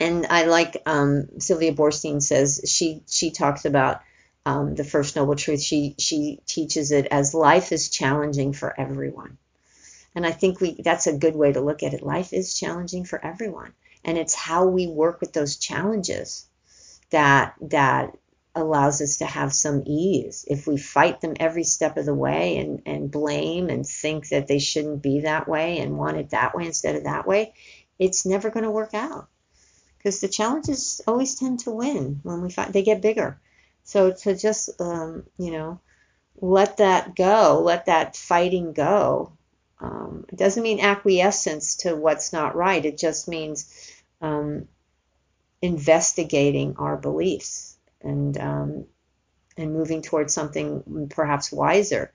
And 0.00 0.24
I 0.30 0.46
like 0.46 0.80
um, 0.86 1.38
Sylvia 1.40 1.74
Boorstein 1.74 2.22
says 2.22 2.62
she 2.66 3.02
she 3.06 3.32
talks 3.32 3.66
about 3.66 4.00
um, 4.46 4.74
the 4.76 4.82
first 4.82 5.14
noble 5.14 5.36
truth. 5.36 5.60
She 5.60 5.94
she 5.98 6.40
teaches 6.46 6.90
it 6.90 7.06
as 7.10 7.34
life 7.34 7.70
is 7.70 7.90
challenging 7.90 8.54
for 8.54 8.72
everyone, 8.80 9.36
and 10.14 10.24
I 10.24 10.30
think 10.30 10.58
we 10.58 10.80
that's 10.82 11.06
a 11.06 11.18
good 11.18 11.36
way 11.36 11.52
to 11.52 11.60
look 11.60 11.82
at 11.82 11.92
it. 11.92 12.02
Life 12.02 12.32
is 12.32 12.58
challenging 12.58 13.04
for 13.04 13.22
everyone, 13.22 13.74
and 14.06 14.16
it's 14.16 14.34
how 14.34 14.64
we 14.64 14.86
work 14.86 15.20
with 15.20 15.34
those 15.34 15.58
challenges 15.58 16.46
that 17.10 17.56
that 17.60 18.16
allows 18.54 19.00
us 19.00 19.18
to 19.18 19.26
have 19.26 19.52
some 19.52 19.82
ease. 19.86 20.44
If 20.48 20.66
we 20.66 20.76
fight 20.76 21.20
them 21.20 21.34
every 21.40 21.64
step 21.64 21.96
of 21.96 22.06
the 22.06 22.14
way 22.14 22.58
and, 22.58 22.82
and 22.86 23.10
blame 23.10 23.68
and 23.68 23.86
think 23.86 24.28
that 24.28 24.46
they 24.46 24.58
shouldn't 24.58 25.02
be 25.02 25.20
that 25.20 25.48
way 25.48 25.78
and 25.78 25.98
want 25.98 26.18
it 26.18 26.30
that 26.30 26.54
way 26.54 26.66
instead 26.66 26.96
of 26.96 27.04
that 27.04 27.26
way, 27.26 27.54
it's 27.98 28.26
never 28.26 28.50
going 28.50 28.64
to 28.64 28.70
work 28.70 28.94
out. 28.94 29.28
Because 29.98 30.20
the 30.20 30.28
challenges 30.28 31.00
always 31.06 31.34
tend 31.34 31.60
to 31.60 31.70
win 31.70 32.20
when 32.22 32.42
we 32.42 32.50
fight, 32.50 32.72
they 32.72 32.82
get 32.82 33.02
bigger. 33.02 33.40
So 33.84 34.12
to 34.12 34.36
just, 34.36 34.80
um, 34.80 35.24
you 35.38 35.50
know, 35.50 35.80
let 36.40 36.78
that 36.78 37.16
go, 37.16 37.62
let 37.64 37.86
that 37.86 38.16
fighting 38.16 38.72
go. 38.72 39.32
Um, 39.80 40.24
it 40.28 40.38
doesn't 40.38 40.62
mean 40.62 40.80
acquiescence 40.80 41.76
to 41.76 41.96
what's 41.96 42.32
not 42.32 42.54
right. 42.54 42.84
It 42.84 42.98
just 42.98 43.28
means 43.28 43.92
um, 44.20 44.68
investigating 45.60 46.76
our 46.78 46.96
beliefs 46.96 47.73
and 48.04 48.38
um, 48.38 48.86
and 49.56 49.72
moving 49.72 50.02
towards 50.02 50.34
something 50.34 51.08
perhaps 51.10 51.52
wiser. 51.52 52.12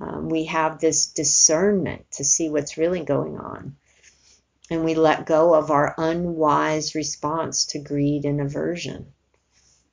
Um, 0.00 0.28
we 0.28 0.46
have 0.46 0.80
this 0.80 1.06
discernment 1.06 2.10
to 2.12 2.24
see 2.24 2.48
what's 2.48 2.78
really 2.78 3.04
going 3.04 3.38
on. 3.38 3.76
And 4.70 4.84
we 4.84 4.94
let 4.94 5.26
go 5.26 5.54
of 5.54 5.70
our 5.70 5.94
unwise 5.98 6.94
response 6.94 7.66
to 7.66 7.78
greed 7.78 8.24
and 8.24 8.40
aversion. 8.40 9.12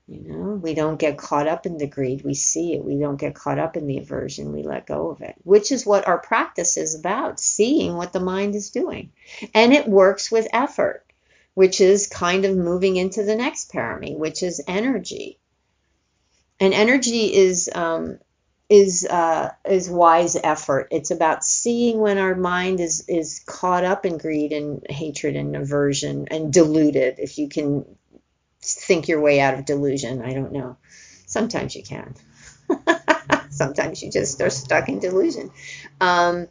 You 0.08 0.22
know, 0.22 0.54
we 0.56 0.74
don't 0.74 0.98
get 0.98 1.20
caught 1.20 1.48
up 1.48 1.68
in 1.68 1.78
the 1.78 1.86
greed. 1.86 2.24
We 2.24 2.34
see 2.34 2.74
it. 2.74 2.84
We 2.84 2.98
don't 2.98 3.20
get 3.20 3.36
caught 3.36 3.60
up 3.60 3.78
in 3.78 3.86
the 3.86 4.00
aversion. 4.00 4.52
We 4.52 4.64
let 4.64 4.88
go 4.88 5.12
of 5.12 5.22
it, 5.22 5.36
which 5.44 5.72
is 5.72 5.86
what 5.86 6.08
our 6.08 6.18
practice 6.18 6.78
is 6.78 6.96
about 6.96 7.40
seeing 7.40 7.96
what 7.96 8.12
the 8.12 8.20
mind 8.20 8.56
is 8.56 8.72
doing. 8.72 9.12
And 9.54 9.72
it 9.72 9.88
works 9.88 10.32
with 10.32 10.48
effort, 10.52 11.06
which 11.60 11.82
is 11.82 12.08
kind 12.08 12.46
of 12.46 12.56
moving 12.56 12.96
into 12.96 13.24
the 13.24 13.36
next 13.36 13.72
parami, 13.72 14.18
which 14.18 14.44
is 14.44 14.64
energy 14.66 15.38
and 16.60 16.74
energy 16.74 17.34
is 17.34 17.70
um, 17.74 18.20
is 18.70 19.06
uh, 19.06 19.52
is 19.68 19.90
wise 19.90 20.36
effort. 20.42 20.88
It's 20.92 21.12
about 21.12 21.44
seeing 21.44 22.00
when 22.00 22.18
our 22.18 22.36
mind 22.36 22.80
is 22.80 23.06
is 23.08 23.42
caught 23.46 23.84
up 23.84 24.06
in 24.06 24.18
greed 24.18 24.52
and 24.52 24.86
hatred 24.90 25.36
and 25.36 25.56
aversion 25.56 26.28
and 26.30 26.54
deluded. 26.54 27.16
If 27.20 27.38
you 27.38 27.50
can 27.50 27.86
think 28.62 29.08
your 29.08 29.22
way 29.22 29.40
out 29.40 29.54
of 29.54 29.66
delusion, 29.66 30.22
I 30.22 30.34
don't 30.34 30.52
know. 30.52 30.78
Sometimes 31.26 31.76
you 31.76 31.84
can. 31.84 32.16
Sometimes 33.50 34.02
you 34.02 34.12
just 34.12 34.42
are 34.42 34.50
stuck 34.50 34.90
in 34.90 35.00
delusion. 35.00 35.52
Um, 36.00 36.48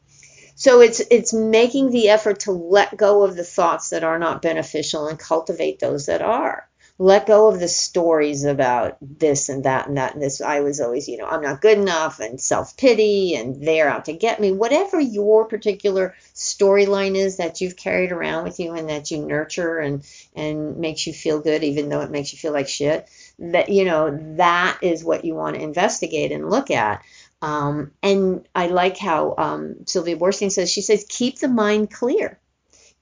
so 0.59 0.81
it's 0.81 1.01
it's 1.11 1.33
making 1.33 1.90
the 1.90 2.09
effort 2.09 2.40
to 2.40 2.51
let 2.51 2.97
go 2.97 3.23
of 3.23 3.37
the 3.37 3.44
thoughts 3.44 3.90
that 3.90 4.03
are 4.03 4.18
not 4.18 4.42
beneficial 4.42 5.07
and 5.07 5.16
cultivate 5.16 5.79
those 5.79 6.07
that 6.07 6.21
are 6.21 6.68
let 7.01 7.27
go 7.27 7.47
of 7.47 7.61
the 7.61 7.68
stories 7.68 8.44
about 8.44 8.97
this 9.01 9.49
and 9.49 9.64
that 9.64 9.87
and 9.87 9.97
that 9.99 10.14
and 10.14 10.23
this. 10.23 10.40
I 10.40 10.61
was 10.61 10.81
always, 10.81 11.07
you 11.09 11.16
know, 11.16 11.27
I'm 11.27 11.42
not 11.42 11.61
good 11.61 11.79
enough 11.79 12.18
and 12.18 12.40
self 12.40 12.77
pity 12.77 13.37
and 13.37 13.64
they're 13.64 13.88
out 13.88 14.07
to 14.07 14.12
get 14.12 14.40
me. 14.40 14.51
Whatever 14.51 14.99
your 14.99 15.44
particular 15.44 16.16
storyline 16.35 17.14
is 17.14 17.37
that 17.37 17.61
you've 17.61 17.77
carried 17.77 18.11
around 18.11 18.44
with 18.44 18.59
you 18.59 18.73
and 18.75 18.88
that 18.88 19.12
you 19.12 19.25
nurture 19.25 19.79
and 19.79 20.05
and 20.35 20.79
makes 20.79 21.07
you 21.07 21.12
feel 21.12 21.40
good, 21.40 21.62
even 21.62 21.88
though 21.88 22.01
it 22.01 22.11
makes 22.11 22.33
you 22.33 22.38
feel 22.38 22.53
like 22.53 22.68
shit. 22.68 23.09
That 23.38 23.68
you 23.68 23.85
know 23.85 24.18
that 24.37 24.79
is 24.83 25.05
what 25.05 25.25
you 25.25 25.37
want 25.37 25.55
to 25.55 25.62
investigate 25.62 26.33
and 26.33 26.51
look 26.51 26.73
at. 26.73 27.05
Um, 27.40 27.92
and 28.03 28.46
I 28.55 28.66
like 28.66 28.98
how 28.98 29.35
um, 29.38 29.87
Sylvia 29.87 30.16
Boorstein 30.16 30.51
says. 30.51 30.70
She 30.70 30.83
says, 30.83 31.07
keep 31.09 31.38
the 31.38 31.48
mind 31.48 31.92
clear 31.92 32.40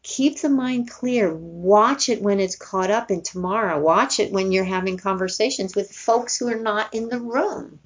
keep 0.06 0.40
the 0.40 0.48
mind 0.48 0.88
clear. 0.88 1.34
Watch 1.34 2.08
it 2.08 2.22
when 2.22 2.38
it's 2.38 2.54
caught 2.56 2.90
up 2.90 3.10
in 3.10 3.22
tomorrow. 3.22 3.80
Watch 3.80 4.20
it 4.20 4.32
when 4.32 4.52
you're 4.52 4.64
having 4.64 4.98
conversations 4.98 5.74
with 5.74 5.90
folks 5.90 6.36
who 6.36 6.48
are 6.48 6.60
not 6.60 6.94
in 6.94 7.08
the 7.08 7.18
room. 7.18 7.80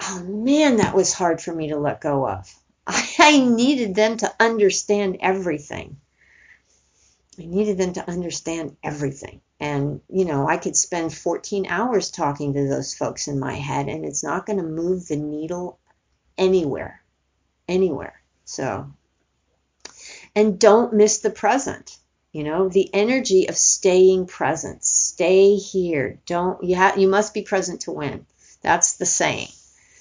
Oh 0.00 0.22
man, 0.24 0.76
that 0.76 0.94
was 0.94 1.12
hard 1.12 1.42
for 1.42 1.54
me 1.54 1.68
to 1.68 1.76
let 1.76 2.00
go 2.00 2.26
of. 2.26 2.52
I 2.86 3.44
needed 3.44 3.94
them 3.94 4.16
to 4.18 4.32
understand 4.40 5.18
everything. 5.20 5.98
I 7.38 7.44
needed 7.44 7.76
them 7.76 7.92
to 7.92 8.08
understand 8.08 8.76
everything. 8.82 9.42
And, 9.60 10.00
you 10.08 10.24
know, 10.24 10.48
I 10.48 10.56
could 10.56 10.76
spend 10.76 11.12
14 11.12 11.66
hours 11.66 12.10
talking 12.10 12.54
to 12.54 12.68
those 12.68 12.94
folks 12.94 13.26
in 13.26 13.40
my 13.40 13.54
head, 13.54 13.88
and 13.88 14.04
it's 14.04 14.22
not 14.22 14.46
going 14.46 14.58
to 14.58 14.62
move 14.62 15.08
the 15.08 15.16
needle 15.16 15.78
anywhere. 16.36 17.02
Anywhere. 17.66 18.22
So 18.44 18.92
and 20.34 20.58
don't 20.58 20.94
miss 20.94 21.18
the 21.18 21.30
present 21.30 21.98
you 22.32 22.44
know 22.44 22.68
the 22.68 22.88
energy 22.94 23.48
of 23.48 23.56
staying 23.56 24.26
present. 24.26 24.84
Stay 24.84 25.56
here. 25.56 26.20
Don't 26.26 26.62
you 26.62 26.76
have 26.76 26.98
you 26.98 27.08
must 27.08 27.32
be 27.32 27.42
present 27.42 27.82
to 27.82 27.92
win. 27.92 28.26
That's 28.62 28.96
the 28.96 29.06
saying. 29.06 29.48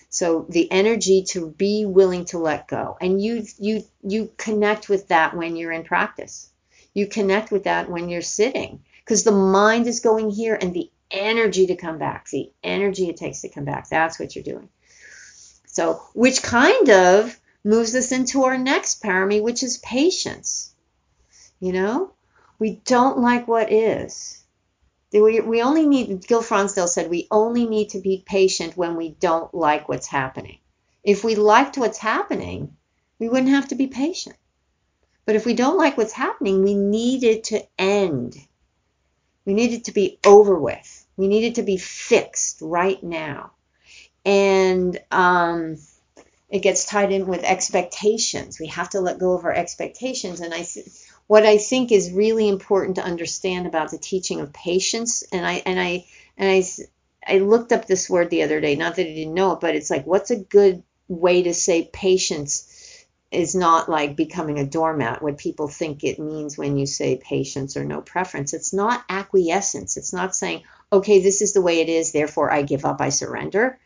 So 0.10 0.46
the 0.50 0.70
energy 0.72 1.24
to 1.30 1.50
be 1.50 1.86
willing 1.86 2.26
to 2.26 2.38
let 2.38 2.68
go. 2.68 2.98
And 3.00 3.22
you 3.22 3.46
you 3.58 3.84
you 4.04 4.30
connect 4.38 4.90
with 4.90 5.08
that 5.08 5.36
when 5.36 5.56
you're 5.56 5.72
in 5.72 5.84
practice. 5.84 6.50
You 6.94 7.08
connect 7.08 7.52
with 7.52 7.64
that 7.64 7.90
when 7.90 8.10
you're 8.10 8.22
sitting 8.22 8.84
because 9.08 9.24
the 9.24 9.32
mind 9.32 9.88
is 9.88 10.02
going 10.02 10.30
here 10.30 10.58
and 10.60 10.74
the 10.74 10.92
energy 11.10 11.68
to 11.68 11.76
come 11.76 11.98
back 11.98 12.28
the 12.28 12.52
energy 12.64 13.08
it 13.08 13.16
takes 13.16 13.42
to 13.42 13.50
come 13.50 13.64
back 13.64 13.88
that's 13.88 14.20
what 14.20 14.36
you're 14.36 14.44
doing 14.44 14.68
so 15.66 16.02
which 16.14 16.42
kind 16.42 16.90
of 16.90 17.40
moves 17.68 17.94
us 17.96 18.12
into 18.12 18.46
our 18.46 18.58
next 18.58 19.04
parami, 19.04 19.42
which 19.42 19.62
is 19.62 19.78
patience. 19.78 20.74
You 21.60 21.74
know, 21.74 22.14
We 22.60 22.82
don't 22.86 23.20
like 23.20 23.48
what 23.48 23.72
is. 23.72 24.44
We, 25.12 25.40
we 25.42 25.62
only 25.62 25.86
need, 25.86 26.26
Gil 26.26 26.42
Fronsdal 26.42 26.88
said, 26.88 27.10
we 27.10 27.28
only 27.30 27.68
need 27.68 27.90
to 27.90 28.00
be 28.00 28.24
patient 28.26 28.76
when 28.76 28.96
we 28.96 29.10
don't 29.10 29.54
like 29.54 29.88
what's 29.88 30.08
happening. 30.08 30.60
If 31.04 31.24
we 31.24 31.36
liked 31.36 31.78
what's 31.78 32.00
happening, 32.00 32.76
we 33.20 33.30
wouldn't 33.30 33.52
have 33.52 33.68
to 33.68 33.76
be 33.76 33.88
patient. 33.88 34.36
But 35.26 35.36
if 35.36 35.46
we 35.46 35.54
don't 35.54 35.78
like 35.78 35.98
what's 35.98 36.14
happening, 36.14 36.64
we 36.64 36.74
need 36.74 37.24
it 37.24 37.44
to 37.46 37.64
end. 37.78 38.36
We 39.48 39.54
need 39.54 39.72
it 39.72 39.86
to 39.86 39.94
be 39.94 40.20
over 40.26 40.60
with. 40.60 41.08
We 41.16 41.30
need 41.30 41.46
it 41.46 41.56
to 41.56 41.64
be 41.64 41.78
fixed 41.78 42.60
right 42.62 43.02
now. 43.02 43.52
And 44.26 45.00
um, 45.10 45.78
it 46.50 46.60
gets 46.60 46.86
tied 46.86 47.14
in 47.14 47.28
with 47.28 47.46
expectations. 47.46 48.60
We 48.60 48.68
have 48.68 48.90
to 48.90 49.00
let 49.00 49.20
go 49.20 49.34
of 49.34 49.46
our 49.46 49.54
expectations. 49.54 50.42
And 50.42 50.54
I, 50.54 50.64
th- 50.64 50.88
what 51.28 51.46
I 51.46 51.60
think 51.60 51.94
is 51.94 52.12
really 52.12 52.50
important 52.50 52.98
to 52.98 53.06
understand 53.06 53.68
about 53.68 53.90
the 53.90 53.98
teaching 53.98 54.42
of 54.42 54.52
patience, 54.52 55.24
and 55.32 55.46
I 55.46 55.62
and 55.66 55.80
I 55.80 56.06
and 56.38 56.50
I, 56.50 56.64
I 57.36 57.40
looked 57.40 57.72
up 57.72 57.86
this 57.88 58.10
word 58.10 58.30
the 58.30 58.44
other 58.44 58.60
day. 58.62 58.76
Not 58.76 58.98
that 58.98 59.08
I 59.08 59.14
didn't 59.14 59.34
know 59.34 59.54
it, 59.54 59.62
but 59.62 59.76
it's 59.76 59.90
like, 59.90 60.06
what's 60.06 60.32
a 60.32 60.38
good 60.38 60.84
way 61.08 61.44
to 61.44 61.54
say 61.54 61.90
patience? 61.92 62.67
Is 63.30 63.56
not 63.56 63.90
like 63.90 64.16
becoming 64.16 64.58
a 64.58 64.66
doormat, 64.66 65.22
what 65.22 65.38
people 65.38 65.68
think 65.68 66.04
it 66.04 66.18
means 66.18 66.58
when 66.58 66.78
you 66.78 66.86
say 66.86 67.18
patience 67.18 67.76
or 67.76 67.84
no 67.84 68.02
preference. 68.02 68.54
It's 68.54 68.74
not 68.74 69.04
acquiescence. 69.10 69.98
It's 69.98 70.14
not 70.14 70.34
saying, 70.34 70.64
okay, 70.94 71.22
this 71.22 71.42
is 71.42 71.52
the 71.52 71.62
way 71.62 71.82
it 71.82 71.90
is, 71.90 72.14
therefore 72.14 72.52
I 72.52 72.62
give 72.62 72.86
up, 72.86 73.02
I 73.02 73.10
surrender 73.10 73.80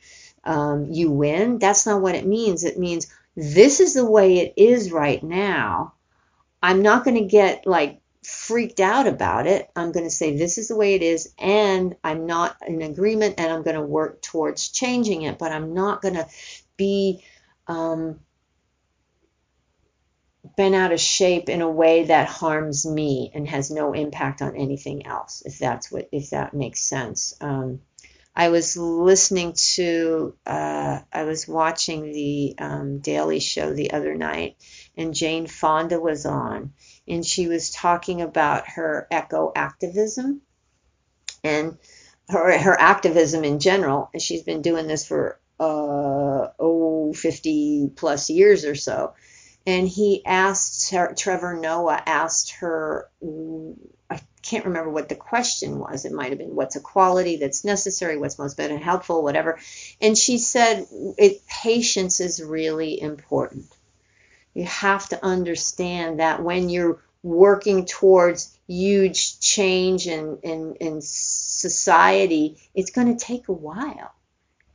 um, 0.43 0.87
you 0.91 1.11
win. 1.11 1.59
That's 1.59 1.85
not 1.85 2.01
what 2.01 2.15
it 2.15 2.25
means. 2.25 2.63
It 2.63 2.79
means 2.79 3.07
this 3.35 3.79
is 3.79 3.93
the 3.93 4.05
way 4.05 4.39
it 4.39 4.53
is 4.57 4.91
right 4.91 5.21
now. 5.21 5.93
I'm 6.61 6.81
not 6.81 7.03
going 7.03 7.17
to 7.17 7.25
get 7.25 7.65
like 7.65 8.01
freaked 8.23 8.79
out 8.79 9.07
about 9.07 9.47
it. 9.47 9.69
I'm 9.75 9.91
going 9.91 10.05
to 10.05 10.11
say 10.11 10.35
this 10.35 10.57
is 10.57 10.67
the 10.67 10.75
way 10.75 10.95
it 10.95 11.01
is, 11.01 11.33
and 11.39 11.95
I'm 12.03 12.25
not 12.25 12.55
in 12.67 12.81
agreement, 12.81 13.35
and 13.37 13.51
I'm 13.51 13.63
going 13.63 13.75
to 13.75 13.81
work 13.81 14.21
towards 14.21 14.69
changing 14.69 15.23
it. 15.23 15.37
But 15.37 15.51
I'm 15.51 15.73
not 15.73 16.01
going 16.01 16.15
to 16.15 16.27
be 16.77 17.23
um, 17.67 18.19
bent 20.55 20.75
out 20.75 20.91
of 20.91 20.99
shape 20.99 21.49
in 21.49 21.61
a 21.61 21.69
way 21.69 22.05
that 22.05 22.27
harms 22.27 22.85
me 22.85 23.31
and 23.33 23.47
has 23.47 23.71
no 23.71 23.93
impact 23.93 24.41
on 24.41 24.55
anything 24.55 25.05
else. 25.05 25.43
If 25.45 25.59
that's 25.59 25.91
what, 25.91 26.09
if 26.11 26.31
that 26.31 26.53
makes 26.53 26.81
sense. 26.81 27.35
Um, 27.41 27.81
I 28.35 28.49
was 28.49 28.77
listening 28.77 29.53
to, 29.75 30.35
uh, 30.45 30.99
I 31.11 31.23
was 31.23 31.47
watching 31.47 32.11
the 32.11 32.55
um, 32.59 32.99
Daily 32.99 33.39
Show 33.41 33.73
the 33.73 33.91
other 33.91 34.15
night, 34.15 34.55
and 34.95 35.13
Jane 35.13 35.47
Fonda 35.47 35.99
was 35.99 36.25
on, 36.25 36.73
and 37.07 37.25
she 37.25 37.47
was 37.47 37.71
talking 37.71 38.21
about 38.21 38.69
her 38.69 39.07
eco 39.11 39.51
activism 39.53 40.41
and 41.43 41.77
her 42.29 42.57
her 42.57 42.79
activism 42.79 43.43
in 43.43 43.59
general. 43.59 44.09
And 44.13 44.21
she's 44.21 44.43
been 44.43 44.61
doing 44.61 44.87
this 44.87 45.05
for 45.05 45.39
uh, 45.59 46.47
oh 46.57 47.13
50 47.13 47.91
plus 47.95 48.29
years 48.29 48.63
or 48.63 48.75
so. 48.75 49.13
And 49.65 49.87
he 49.87 50.25
asked 50.25 50.91
her, 50.91 51.13
Trevor 51.15 51.55
Noah 51.55 52.01
asked 52.05 52.51
her 52.53 53.09
I 54.11 54.19
can't 54.41 54.65
remember 54.65 54.89
what 54.89 55.07
the 55.07 55.15
question 55.15 55.79
was. 55.79 56.03
It 56.03 56.11
might 56.11 56.31
have 56.31 56.37
been 56.37 56.55
what's 56.55 56.75
a 56.75 56.81
quality 56.81 57.37
that's 57.37 57.63
necessary, 57.63 58.17
what's 58.17 58.37
most 58.37 58.57
better 58.57 58.73
and 58.73 58.83
helpful, 58.83 59.23
whatever. 59.23 59.59
And 60.01 60.17
she 60.17 60.37
said 60.37 60.85
it 61.17 61.47
patience 61.47 62.19
is 62.19 62.43
really 62.43 62.99
important. 62.99 63.65
You 64.53 64.65
have 64.65 65.07
to 65.09 65.23
understand 65.23 66.19
that 66.19 66.43
when 66.43 66.69
you're 66.69 66.99
working 67.23 67.85
towards 67.85 68.57
huge 68.67 69.39
change 69.39 70.07
in, 70.07 70.39
in, 70.43 70.75
in 70.81 70.99
society, 71.01 72.57
it's 72.73 72.91
going 72.91 73.15
to 73.15 73.25
take 73.25 73.47
a 73.47 73.53
while. 73.53 74.13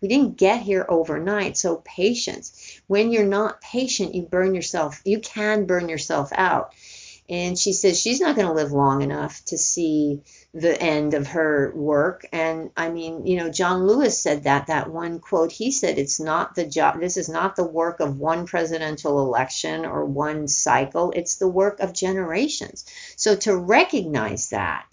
We 0.01 0.09
didn't 0.09 0.37
get 0.37 0.63
here 0.63 0.87
overnight, 0.89 1.57
so 1.57 1.83
patience. 1.85 2.81
When 2.87 3.13
you're 3.13 3.25
not 3.25 3.61
patient, 3.61 4.15
you 4.15 4.23
burn 4.23 4.55
yourself, 4.55 5.01
you 5.05 5.21
can 5.21 5.67
burn 5.67 5.89
yourself 5.89 6.31
out. 6.35 6.75
And 7.29 7.59
she 7.59 7.73
says 7.73 8.01
she's 8.01 8.21
not 8.21 8.37
going 8.37 8.47
to 8.47 8.53
live 8.53 8.71
long 8.71 9.03
enough 9.03 9.45
to 9.47 9.59
see 9.59 10.23
the 10.55 10.81
end 10.81 11.15
of 11.15 11.27
her 11.29 11.73
work. 11.75 12.25
And 12.33 12.71
I 12.77 12.89
mean, 12.89 13.27
you 13.27 13.37
know, 13.37 13.51
John 13.51 13.87
Lewis 13.87 14.23
said 14.23 14.45
that, 14.45 14.69
that 14.69 14.91
one 14.91 15.19
quote, 15.19 15.51
he 15.51 15.73
said, 15.73 15.99
it's 15.99 16.21
not 16.21 16.55
the 16.55 16.65
job, 16.65 17.01
this 17.01 17.17
is 17.17 17.29
not 17.29 17.57
the 17.57 17.67
work 17.67 18.01
of 18.01 18.17
one 18.17 18.47
presidential 18.47 19.21
election 19.21 19.85
or 19.85 20.05
one 20.05 20.47
cycle, 20.47 21.13
it's 21.17 21.37
the 21.37 21.49
work 21.49 21.81
of 21.81 21.93
generations. 21.93 22.85
So 23.17 23.35
to 23.37 23.57
recognize 23.57 24.51
that, 24.51 24.87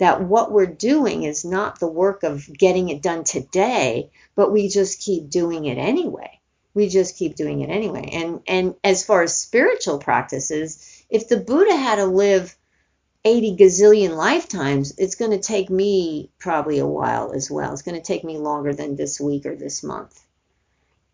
that 0.00 0.22
what 0.22 0.50
we're 0.50 0.66
doing 0.66 1.24
is 1.24 1.44
not 1.44 1.78
the 1.78 1.86
work 1.86 2.22
of 2.22 2.50
getting 2.52 2.88
it 2.88 3.02
done 3.02 3.22
today, 3.22 4.10
but 4.34 4.50
we 4.50 4.68
just 4.68 5.00
keep 5.00 5.28
doing 5.28 5.66
it 5.66 5.76
anyway. 5.76 6.40
We 6.72 6.88
just 6.88 7.18
keep 7.18 7.36
doing 7.36 7.60
it 7.60 7.68
anyway. 7.68 8.08
And 8.12 8.40
and 8.46 8.74
as 8.82 9.04
far 9.04 9.22
as 9.22 9.36
spiritual 9.36 9.98
practices, 9.98 11.04
if 11.10 11.28
the 11.28 11.36
Buddha 11.36 11.76
had 11.76 11.96
to 11.96 12.06
live 12.06 12.56
80 13.24 13.56
gazillion 13.56 14.16
lifetimes, 14.16 14.94
it's 14.96 15.16
going 15.16 15.32
to 15.32 15.38
take 15.38 15.68
me 15.68 16.30
probably 16.38 16.78
a 16.78 16.86
while 16.86 17.32
as 17.32 17.50
well. 17.50 17.72
It's 17.74 17.82
going 17.82 18.00
to 18.00 18.02
take 18.02 18.24
me 18.24 18.38
longer 18.38 18.72
than 18.72 18.96
this 18.96 19.20
week 19.20 19.44
or 19.44 19.54
this 19.54 19.82
month. 19.82 20.18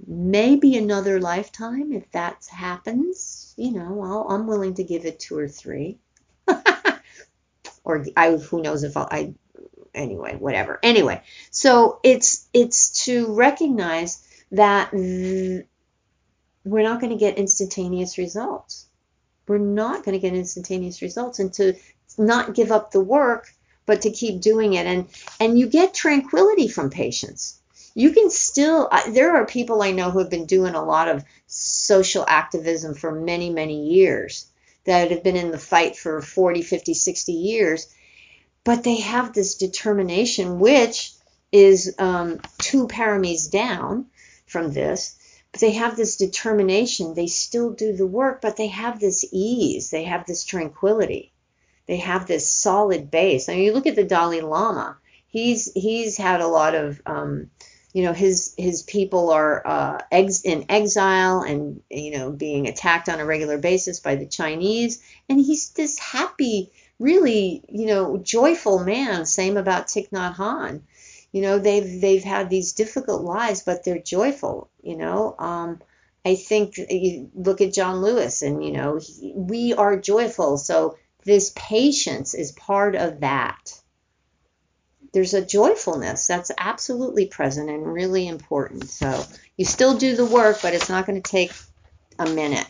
Maybe 0.07 0.77
another 0.77 1.20
lifetime 1.20 1.92
if 1.92 2.09
that 2.12 2.46
happens. 2.49 3.53
You 3.57 3.72
know, 3.72 4.29
i 4.31 4.35
I'm 4.35 4.46
willing 4.46 4.75
to 4.75 4.85
give 4.85 5.07
it 5.07 5.18
two 5.18 5.37
or 5.37 5.49
three. 5.49 5.99
or 7.87 8.05
I, 8.16 8.33
who 8.33 8.61
knows 8.61 8.83
if 8.83 8.96
I'll, 8.96 9.09
I, 9.11 9.33
anyway, 9.94 10.37
whatever. 10.37 10.79
Anyway, 10.83 11.22
so 11.51 12.01
it's 12.03 12.46
it's 12.53 13.05
to 13.05 13.33
recognize 13.35 14.22
that 14.53 14.92
we're 14.92 15.64
not 16.64 17.01
going 17.01 17.12
to 17.12 17.18
get 17.18 17.38
instantaneous 17.38 18.18
results. 18.18 18.87
We're 19.49 19.59
not 19.59 20.05
going 20.05 20.14
to 20.14 20.20
get 20.20 20.35
instantaneous 20.35 21.01
results 21.01 21.38
and 21.38 21.53
to 21.55 21.75
not 22.18 22.55
give 22.55 22.70
up 22.70 22.90
the 22.90 23.01
work 23.01 23.49
but 23.87 24.03
to 24.03 24.11
keep 24.11 24.40
doing 24.40 24.75
it. 24.75 24.85
And 24.85 25.07
and 25.40 25.59
you 25.59 25.68
get 25.68 25.94
tranquility 25.94 26.68
from 26.68 26.90
patience 26.90 27.61
you 27.96 28.11
can 28.11 28.29
still 28.31 28.90
there 29.09 29.35
are 29.37 29.46
people 29.46 29.83
i 29.83 29.90
know 29.90 30.11
who 30.11 30.18
have 30.20 30.31
been 30.31 30.46
doing 30.46 30.75
a 30.75 30.85
lot 30.85 31.09
of 31.09 31.25
social 31.46 32.25
activism 32.29 32.94
for 32.94 33.11
many 33.11 33.51
many 33.51 33.88
years 33.94 34.46
that 34.87 35.11
have 35.11 35.22
been 35.22 35.37
in 35.37 35.51
the 35.51 35.59
fight 35.59 35.96
for 35.96 36.20
40 36.20 36.62
50 36.62 36.94
60 36.94 37.33
years 37.33 37.94
but 38.64 38.83
they 38.83 38.96
have 38.96 39.33
this 39.33 39.57
determination 39.57 40.59
which 40.59 41.12
is 41.53 41.94
um, 41.99 42.40
two 42.59 42.88
paramis 42.88 43.51
down 43.51 44.07
from 44.46 44.72
this 44.72 45.16
But 45.53 45.61
they 45.61 45.72
have 45.72 45.96
this 45.96 46.16
determination. 46.16 47.14
They 47.14 47.27
still 47.27 47.70
do 47.72 47.92
the 47.92 48.07
work, 48.07 48.40
but 48.42 48.57
they 48.57 48.68
have 48.68 49.01
this 49.01 49.25
ease. 49.33 49.90
They 49.90 50.05
have 50.05 50.27
this 50.27 50.44
tranquility. 50.44 51.33
They 51.87 51.99
have 51.99 52.27
this 52.27 52.49
solid 52.49 53.11
base. 53.11 53.49
I 53.49 53.55
mean, 53.55 53.64
you 53.64 53.72
look 53.72 53.87
at 53.87 53.96
the 53.96 54.05
Dalai 54.05 54.40
Lama. 54.40 54.99
He's 55.29 55.72
he's 55.72 56.16
had 56.16 56.40
a 56.40 56.46
lot 56.46 56.75
of, 56.75 57.01
um, 57.07 57.51
you 57.97 58.03
know, 58.03 58.13
his 58.13 58.53
his 58.59 58.83
people 58.83 59.31
are 59.31 59.67
uh, 59.67 59.99
ex- 60.13 60.43
in 60.43 60.67
exile 60.69 61.41
and 61.41 61.81
you 61.89 62.11
know 62.11 62.31
being 62.31 62.69
attacked 62.69 63.09
on 63.09 63.21
a 63.21 63.25
regular 63.25 63.57
basis 63.57 64.01
by 64.01 64.17
the 64.17 64.27
Chinese, 64.27 65.03
and 65.31 65.41
he's 65.41 65.71
this 65.71 65.99
happy, 65.99 66.73
really, 66.99 67.65
you 67.71 67.87
know, 67.87 68.19
joyful 68.19 68.85
man. 68.85 69.25
Same 69.25 69.57
about 69.57 69.87
Thich 69.87 70.11
Nhat 70.11 70.83
you 71.33 71.41
know 71.41 71.59
they've 71.59 72.03
they've 72.03 72.23
had 72.23 72.51
these 72.51 72.75
difficult 72.75 73.23
lives 73.23 73.63
but 73.63 73.83
they're 73.83 73.99
joyful 73.99 74.69
you 74.83 74.99
know. 74.99 75.35
Um, 75.39 75.81
i 76.27 76.35
think 76.35 76.77
you 76.77 77.31
look 77.35 77.63
at 77.63 77.73
john 77.73 78.03
lewis 78.03 78.43
and 78.43 78.63
you 78.63 78.73
know 78.73 78.99
he, 79.01 79.33
we 79.35 79.73
are 79.73 79.97
joyful. 79.99 80.59
So 80.59 80.99
this 81.25 81.51
patience 81.57 82.35
is 82.35 82.53
part 82.53 82.95
of 82.95 83.21
that 83.21 83.81
there's 85.12 85.35
a 85.35 85.45
joyfulness 85.45 86.27
that's 86.27 86.51
absolutely 86.59 87.27
present 87.27 87.71
and 87.71 87.92
really 87.92 88.27
important. 88.27 88.88
So 88.88 89.25
you 89.57 89.64
still 89.64 89.97
do 89.97 90.16
the 90.16 90.25
work 90.25 90.59
but 90.62 90.75
it's 90.75 90.88
not 90.88 91.07
going 91.07 91.21
to 91.21 91.31
take 91.31 91.53
a 92.19 92.27
minute. 92.27 92.66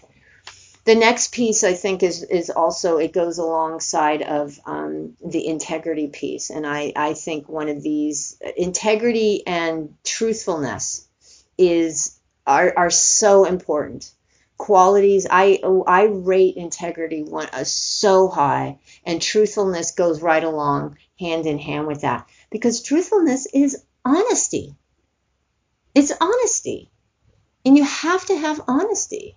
The 0.85 0.95
next 0.95 1.33
piece 1.33 1.65
I 1.65 1.75
think 1.75 2.05
is 2.05 2.23
is 2.23 2.49
also 2.49 2.99
it 2.99 3.13
goes 3.13 3.39
alongside 3.39 4.23
of 4.23 4.59
um, 4.67 5.17
the 5.25 5.45
integrity 5.45 6.07
piece, 6.07 6.51
and 6.51 6.65
I 6.65 6.93
I 6.95 7.15
think 7.15 7.49
one 7.49 7.69
of 7.69 7.83
these 7.83 8.41
integrity 8.57 9.45
and 9.45 9.97
truthfulness 10.05 11.09
is 11.59 12.17
are 12.47 12.73
are 12.77 12.91
so 12.91 13.47
important 13.47 14.13
qualities. 14.57 15.27
I 15.31 15.61
I 15.87 16.05
rate 16.05 16.57
integrity 16.57 17.23
one 17.23 17.49
uh, 17.53 17.65
so 17.65 18.29
high, 18.29 18.79
and 19.05 19.21
truthfulness 19.21 19.93
goes 19.93 20.23
right 20.23 20.45
along 20.45 20.99
hand 21.19 21.47
in 21.47 21.59
hand 21.59 21.87
with 21.87 22.03
that 22.03 22.29
because 22.51 22.83
truthfulness 22.83 23.47
is 23.53 23.85
honesty. 24.05 24.75
It's 25.95 26.13
honesty, 26.21 26.91
and 27.65 27.77
you 27.77 27.85
have 27.85 28.25
to 28.27 28.37
have 28.37 28.61
honesty 28.69 29.37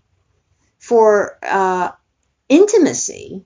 for 0.80 1.38
uh, 1.44 1.92
intimacy, 2.48 3.46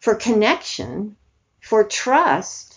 for 0.00 0.14
connection, 0.14 1.16
for 1.60 1.84
trust. 1.84 2.71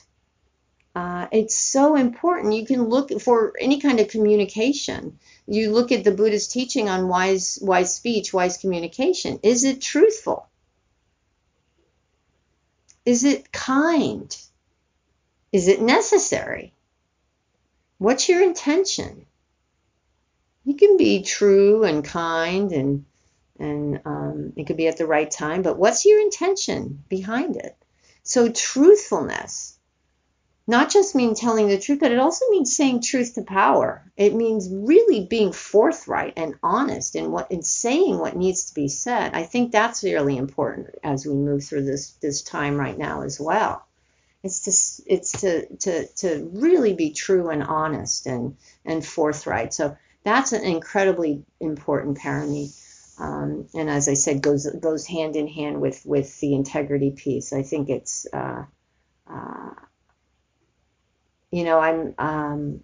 Uh, 0.96 1.28
it's 1.32 1.58
so 1.58 1.96
important. 1.98 2.54
You 2.54 2.66
can 2.66 2.84
look 2.84 3.12
for 3.22 3.54
any 3.60 3.82
kind 3.82 4.00
of 4.00 4.08
communication. 4.08 5.20
You 5.46 5.72
look 5.72 5.92
at 5.92 6.06
the 6.06 6.12
Buddha's 6.12 6.48
teaching 6.48 6.88
on 6.88 7.10
wise, 7.10 7.60
wise 7.62 7.94
speech, 7.94 8.34
wise 8.34 8.58
communication. 8.58 9.40
Is 9.44 9.66
it 9.66 9.82
truthful? 9.82 10.48
Is 13.06 13.26
it 13.26 13.52
kind? 13.52 14.36
Is 15.52 15.68
it 15.68 15.82
necessary? 15.82 16.74
What's 17.98 18.30
your 18.30 18.42
intention? 18.42 19.26
You 20.64 20.76
can 20.76 20.98
be 20.98 21.22
true 21.24 21.84
and 21.84 22.04
kind 22.04 22.72
and 22.72 23.06
and 23.58 24.02
um, 24.04 24.54
it 24.58 24.68
could 24.68 24.76
be 24.76 24.88
at 24.88 24.98
the 24.98 25.06
right 25.06 25.32
time, 25.32 25.62
but 25.62 25.78
what's 25.78 26.06
your 26.06 26.20
intention 26.20 27.04
behind 27.08 27.56
it? 27.56 27.78
So 28.24 28.50
truthfulness, 28.50 29.75
not 30.68 30.90
just 30.90 31.14
mean 31.14 31.36
telling 31.36 31.68
the 31.68 31.80
truth, 31.80 32.00
but 32.00 32.12
it 32.12 32.20
also 32.20 32.46
means 32.50 32.76
saying 32.76 33.02
truth 33.02 33.36
to 33.36 33.44
power. 33.44 34.04
It 34.18 34.34
means 34.34 34.68
really 34.72 35.26
being 35.26 35.52
forthright 35.52 36.34
and 36.38 36.56
honest 36.64 37.16
in 37.16 37.32
what 37.32 37.52
in 37.52 37.62
saying 37.62 38.18
what 38.18 38.36
needs 38.36 38.66
to 38.66 38.74
be 38.74 38.88
said. 38.88 39.34
I 39.34 39.44
think 39.44 39.72
that's 39.72 40.04
really 40.04 40.38
important 40.38 40.96
as 41.04 41.26
we 41.26 41.34
move 41.34 41.64
through 41.64 41.86
this 41.86 42.12
this 42.22 42.42
time 42.42 42.78
right 42.78 42.98
now 42.98 43.22
as 43.22 43.40
well. 43.40 43.86
It's 44.42 44.62
to 44.62 45.14
it's 45.14 45.42
to 45.42 45.68
to 45.78 46.08
to 46.08 46.50
really 46.54 46.94
be 46.94 47.12
true 47.12 47.50
and 47.50 47.64
honest 47.64 48.26
and 48.26 48.58
and 48.84 49.06
forthright. 49.06 49.72
So 49.74 49.96
that's 50.24 50.52
an 50.52 50.64
incredibly 50.64 51.44
important 51.60 52.18
parami. 52.18 52.74
Um, 53.20 53.68
and 53.76 53.90
as 53.90 54.10
I 54.10 54.16
said, 54.16 54.42
goes 54.42 54.68
goes 54.68 55.06
hand 55.06 55.36
in 55.36 55.48
hand 55.48 55.80
with 55.80 56.04
with 56.06 56.40
the 56.40 56.56
integrity 56.56 57.12
piece. 57.12 57.54
I 57.54 57.62
think 57.62 57.90
it's 57.90 58.26
uh, 58.34 58.66
uh, 59.30 59.70
you 61.56 61.64
know, 61.64 61.80
I'm, 61.80 62.14
um, 62.18 62.84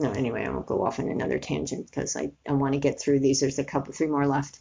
no, 0.00 0.12
anyway, 0.12 0.46
I 0.46 0.48
won't 0.48 0.64
go 0.64 0.82
off 0.86 0.98
on 0.98 1.10
another 1.10 1.38
tangent 1.38 1.84
because 1.86 2.16
I, 2.16 2.32
I 2.48 2.52
want 2.52 2.72
to 2.72 2.80
get 2.80 2.98
through 2.98 3.20
these. 3.20 3.40
There's 3.40 3.58
a 3.58 3.64
couple, 3.64 3.92
three 3.92 4.06
more 4.06 4.26
left. 4.26 4.58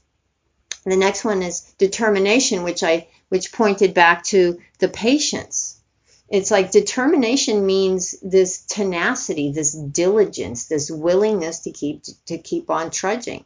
The 0.83 0.97
next 0.97 1.23
one 1.23 1.43
is 1.43 1.61
determination, 1.77 2.63
which 2.63 2.83
I, 2.83 3.07
which 3.29 3.53
pointed 3.53 3.93
back 3.93 4.25
to 4.25 4.59
the 4.79 4.89
patience. 4.89 5.79
It's 6.27 6.51
like 6.51 6.71
determination 6.71 7.65
means 7.65 8.19
this 8.21 8.65
tenacity, 8.65 9.53
this 9.53 9.71
diligence, 9.71 10.67
this 10.67 10.91
willingness 10.91 11.59
to 11.59 11.71
keep, 11.71 12.03
to 12.25 12.37
keep 12.37 12.69
on 12.69 12.91
trudging 12.91 13.45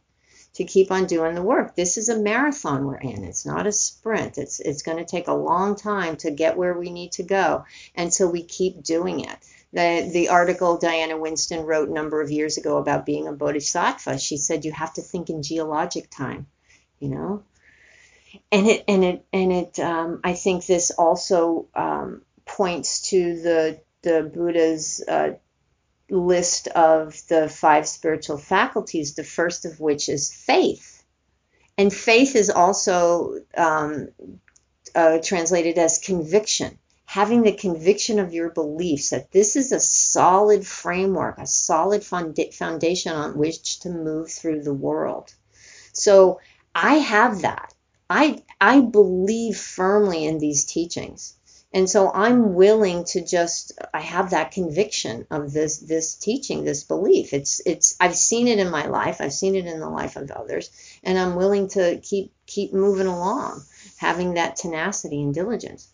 to 0.56 0.64
keep 0.64 0.90
on 0.90 1.04
doing 1.04 1.34
the 1.34 1.42
work. 1.42 1.76
This 1.76 1.98
is 1.98 2.08
a 2.08 2.18
marathon 2.18 2.86
we're 2.86 2.96
in. 2.96 3.24
It's 3.24 3.44
not 3.44 3.66
a 3.66 3.72
sprint. 3.72 4.38
It's 4.38 4.58
it's 4.58 4.82
going 4.82 4.98
to 4.98 5.04
take 5.04 5.28
a 5.28 5.34
long 5.34 5.76
time 5.76 6.16
to 6.18 6.30
get 6.30 6.56
where 6.56 6.76
we 6.76 6.90
need 6.90 7.12
to 7.12 7.22
go, 7.22 7.64
and 7.94 8.12
so 8.12 8.26
we 8.26 8.42
keep 8.42 8.82
doing 8.82 9.20
it. 9.20 9.36
The 9.72 10.08
the 10.10 10.28
article 10.30 10.78
Diana 10.78 11.18
Winston 11.18 11.66
wrote 11.66 11.90
a 11.90 11.92
number 11.92 12.22
of 12.22 12.30
years 12.30 12.56
ago 12.56 12.78
about 12.78 13.04
being 13.04 13.28
a 13.28 13.32
bodhisattva. 13.32 14.18
She 14.18 14.38
said 14.38 14.64
you 14.64 14.72
have 14.72 14.94
to 14.94 15.02
think 15.02 15.28
in 15.28 15.42
geologic 15.42 16.08
time, 16.10 16.46
you 17.00 17.10
know, 17.10 17.42
and 18.50 18.66
it 18.66 18.84
and 18.88 19.04
it 19.04 19.26
and 19.34 19.52
it. 19.52 19.78
Um, 19.78 20.20
I 20.24 20.32
think 20.32 20.64
this 20.64 20.90
also 20.90 21.66
um, 21.74 22.22
points 22.46 23.10
to 23.10 23.42
the 23.42 23.80
the 24.00 24.22
Buddha's 24.22 25.04
uh, 25.06 25.32
list 26.10 26.68
of 26.68 27.20
the 27.28 27.48
five 27.48 27.88
spiritual 27.88 28.38
faculties, 28.38 29.14
the 29.14 29.24
first 29.24 29.64
of 29.64 29.80
which 29.80 30.08
is 30.08 30.32
faith. 30.32 31.02
And 31.78 31.92
faith 31.92 32.36
is 32.36 32.48
also 32.48 33.40
um, 33.56 34.08
uh, 34.94 35.18
translated 35.22 35.78
as 35.78 35.98
conviction, 35.98 36.78
having 37.04 37.42
the 37.42 37.52
conviction 37.52 38.18
of 38.18 38.32
your 38.32 38.50
beliefs 38.50 39.10
that 39.10 39.30
this 39.32 39.56
is 39.56 39.72
a 39.72 39.80
solid 39.80 40.66
framework, 40.66 41.38
a 41.38 41.46
solid 41.46 42.04
foundation 42.04 43.12
on 43.12 43.36
which 43.36 43.80
to 43.80 43.90
move 43.90 44.30
through 44.30 44.62
the 44.62 44.74
world. 44.74 45.34
So 45.92 46.40
I 46.74 46.94
have 46.94 47.42
that. 47.42 47.74
I, 48.08 48.42
I 48.60 48.80
believe 48.80 49.56
firmly 49.56 50.24
in 50.24 50.38
these 50.38 50.64
teachings. 50.64 51.34
And 51.76 51.90
so 51.90 52.10
I'm 52.10 52.54
willing 52.54 53.04
to 53.12 53.22
just 53.22 53.78
I 53.92 54.00
have 54.00 54.30
that 54.30 54.52
conviction 54.52 55.26
of 55.30 55.52
this 55.52 55.76
this 55.76 56.14
teaching, 56.14 56.64
this 56.64 56.84
belief. 56.84 57.34
It's 57.34 57.60
it's 57.66 57.94
I've 58.00 58.16
seen 58.16 58.48
it 58.48 58.58
in 58.58 58.70
my 58.70 58.86
life, 58.86 59.20
I've 59.20 59.34
seen 59.34 59.54
it 59.56 59.66
in 59.66 59.78
the 59.78 59.90
life 59.90 60.16
of 60.16 60.30
others, 60.30 60.70
and 61.04 61.18
I'm 61.18 61.36
willing 61.36 61.68
to 61.76 62.00
keep 62.02 62.32
keep 62.46 62.72
moving 62.72 63.06
along, 63.06 63.62
having 63.98 64.34
that 64.34 64.56
tenacity 64.56 65.22
and 65.22 65.34
diligence. 65.34 65.92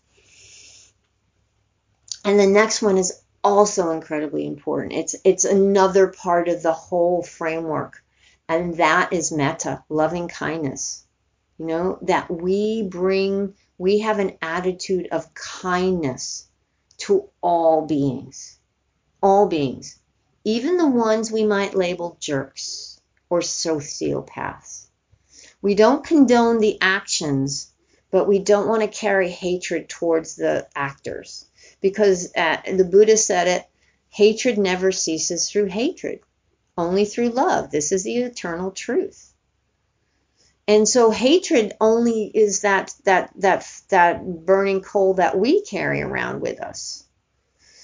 And 2.23 2.39
the 2.39 2.47
next 2.47 2.81
one 2.81 2.97
is 2.97 3.21
also 3.43 3.91
incredibly 3.91 4.47
important. 4.47 4.93
It's 4.93 5.17
it's 5.25 5.43
another 5.43 6.07
part 6.07 6.47
of 6.47 6.63
the 6.63 6.71
whole 6.71 7.23
framework, 7.23 8.01
and 8.47 8.77
that 8.77 9.11
is 9.11 9.33
metta, 9.33 9.83
loving 9.89 10.29
kindness. 10.29 11.02
You 11.63 11.69
know, 11.69 11.99
that 12.01 12.29
we 12.29 12.83
bring 12.83 13.53
we 13.77 13.99
have 13.99 14.19
an 14.19 14.33
attitude 14.41 15.07
of 15.13 15.33
kindness 15.33 16.49
to 16.97 17.29
all 17.39 17.85
beings. 17.85 18.59
All 19.21 19.47
beings. 19.47 19.97
Even 20.43 20.75
the 20.75 20.89
ones 20.89 21.31
we 21.31 21.45
might 21.45 21.73
label 21.73 22.17
jerks 22.19 22.99
or 23.29 23.39
sociopaths. 23.39 24.87
We 25.61 25.73
don't 25.73 26.03
condone 26.03 26.59
the 26.59 26.79
actions, 26.81 27.71
but 28.11 28.27
we 28.27 28.39
don't 28.39 28.67
want 28.67 28.81
to 28.81 28.99
carry 28.99 29.29
hatred 29.29 29.87
towards 29.87 30.35
the 30.35 30.67
actors. 30.75 31.45
Because 31.79 32.33
uh, 32.35 32.57
the 32.75 32.83
Buddha 32.83 33.15
said 33.15 33.47
it 33.47 33.65
hatred 34.09 34.57
never 34.57 34.91
ceases 34.91 35.49
through 35.49 35.67
hatred, 35.67 36.19
only 36.77 37.05
through 37.05 37.29
love. 37.29 37.71
This 37.71 37.93
is 37.93 38.03
the 38.03 38.17
eternal 38.17 38.71
truth. 38.71 39.32
And 40.67 40.87
so 40.87 41.11
hatred 41.11 41.73
only 41.81 42.31
is 42.33 42.61
that 42.61 42.93
that 43.03 43.31
that 43.37 43.81
that 43.89 44.45
burning 44.45 44.81
coal 44.81 45.15
that 45.15 45.37
we 45.37 45.61
carry 45.61 46.01
around 46.01 46.41
with 46.41 46.61
us. 46.61 47.03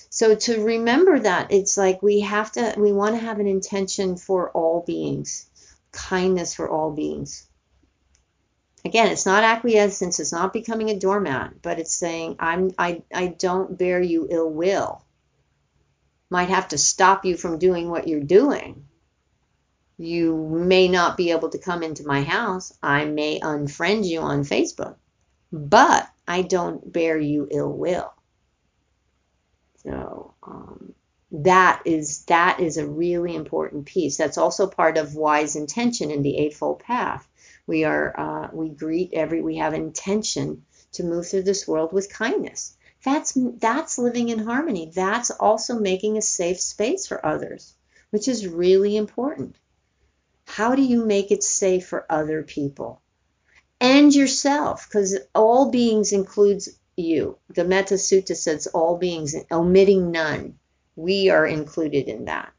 So 0.10 0.36
to 0.36 0.64
remember 0.64 1.20
that 1.20 1.52
it's 1.52 1.78
like 1.78 2.02
we 2.02 2.22
have 2.22 2.52
to 2.54 2.76
we 2.78 2.94
want 2.94 3.16
to 3.16 3.22
have 3.22 3.40
an 3.40 3.48
intention 3.48 4.16
for 4.16 4.50
all 4.52 4.84
beings, 4.88 5.50
kindness 5.92 6.56
for 6.56 6.70
all 6.70 6.92
beings. 6.92 7.46
Again, 8.86 9.08
it's 9.08 9.26
not 9.26 9.44
acquiescence, 9.44 10.22
it's 10.22 10.32
not 10.32 10.54
becoming 10.54 10.90
a 10.90 10.98
doormat, 10.98 11.62
but 11.62 11.80
it's 11.80 11.94
saying 11.94 12.38
I'm 12.40 12.72
I 12.78 13.04
I 13.14 13.28
don't 13.28 13.78
bear 13.78 14.02
you 14.02 14.26
ill 14.30 14.50
will. 14.50 15.04
Might 16.30 16.50
have 16.50 16.70
to 16.70 16.78
stop 16.78 17.26
you 17.26 17.36
from 17.36 17.60
doing 17.60 17.90
what 17.90 18.08
you're 18.08 18.22
doing 18.22 18.86
you 20.00 20.48
may 20.50 20.88
not 20.88 21.18
be 21.18 21.32
able 21.32 21.50
to 21.50 21.58
come 21.58 21.84
into 21.84 22.08
my 22.08 22.22
house. 22.22 22.72
I 22.82 23.04
may 23.04 23.42
unfriend 23.42 24.06
you 24.06 24.22
on 24.22 24.46
Facebook, 24.46 24.96
but 25.52 26.10
I 26.26 26.42
don't 26.42 26.90
bear 26.94 27.20
you 27.20 27.50
ill 27.52 27.74
will. 27.74 28.14
So 29.84 30.36
um, 30.42 30.94
that 31.32 31.82
is 31.84 32.24
that 32.26 32.62
is 32.62 32.78
a 32.78 32.88
really 32.88 33.36
important 33.36 33.88
piece. 33.88 34.16
That's 34.16 34.38
also 34.38 34.68
part 34.68 34.98
of 34.98 35.16
wise 35.16 35.58
intention 35.58 36.12
in 36.12 36.22
the 36.22 36.38
Eightfold 36.38 36.80
Path. 36.80 37.28
We 37.68 37.84
are 37.84 38.18
uh, 38.18 38.50
we 38.54 38.70
greet 38.70 39.14
every 39.14 39.42
we 39.42 39.58
have 39.58 39.74
intention 39.74 40.64
to 40.94 41.04
move 41.04 41.28
through 41.28 41.44
this 41.44 41.68
world 41.68 41.92
with 41.92 42.12
kindness. 42.12 42.78
That's 43.04 43.38
that's 43.58 43.98
living 43.98 44.30
in 44.30 44.40
harmony. 44.40 44.94
That's 44.96 45.30
also 45.30 45.78
making 45.78 46.18
a 46.18 46.22
safe 46.22 46.62
space 46.62 47.06
for 47.06 47.26
others, 47.26 47.74
which 48.12 48.30
is 48.30 48.48
really 48.48 48.96
important. 48.96 49.58
How 50.50 50.74
do 50.74 50.82
you 50.82 51.06
make 51.06 51.30
it 51.30 51.44
safe 51.44 51.86
for 51.86 52.08
other 52.10 52.42
people 52.42 53.04
and 53.80 54.14
yourself? 54.14 54.88
Because 54.88 55.16
all 55.36 55.70
beings 55.70 56.12
includes 56.12 56.70
you. 56.96 57.38
The 57.50 57.64
Metta 57.64 57.94
Sutta 57.94 58.36
says 58.36 58.66
all 58.66 58.98
beings, 58.98 59.36
omitting 59.52 60.10
none. 60.10 60.58
We 60.96 61.30
are 61.30 61.46
included 61.46 62.08
in 62.08 62.26
that. 62.26 62.52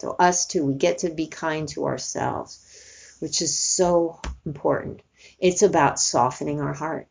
So 0.00 0.16
us 0.18 0.46
too, 0.46 0.66
we 0.66 0.74
get 0.74 0.98
to 0.98 1.10
be 1.10 1.28
kind 1.28 1.68
to 1.68 1.86
ourselves, 1.86 3.16
which 3.20 3.40
is 3.40 3.56
so 3.56 4.20
important. 4.44 5.00
It's 5.38 5.62
about 5.62 6.00
softening 6.00 6.60
our 6.60 6.74
heart. 6.74 7.06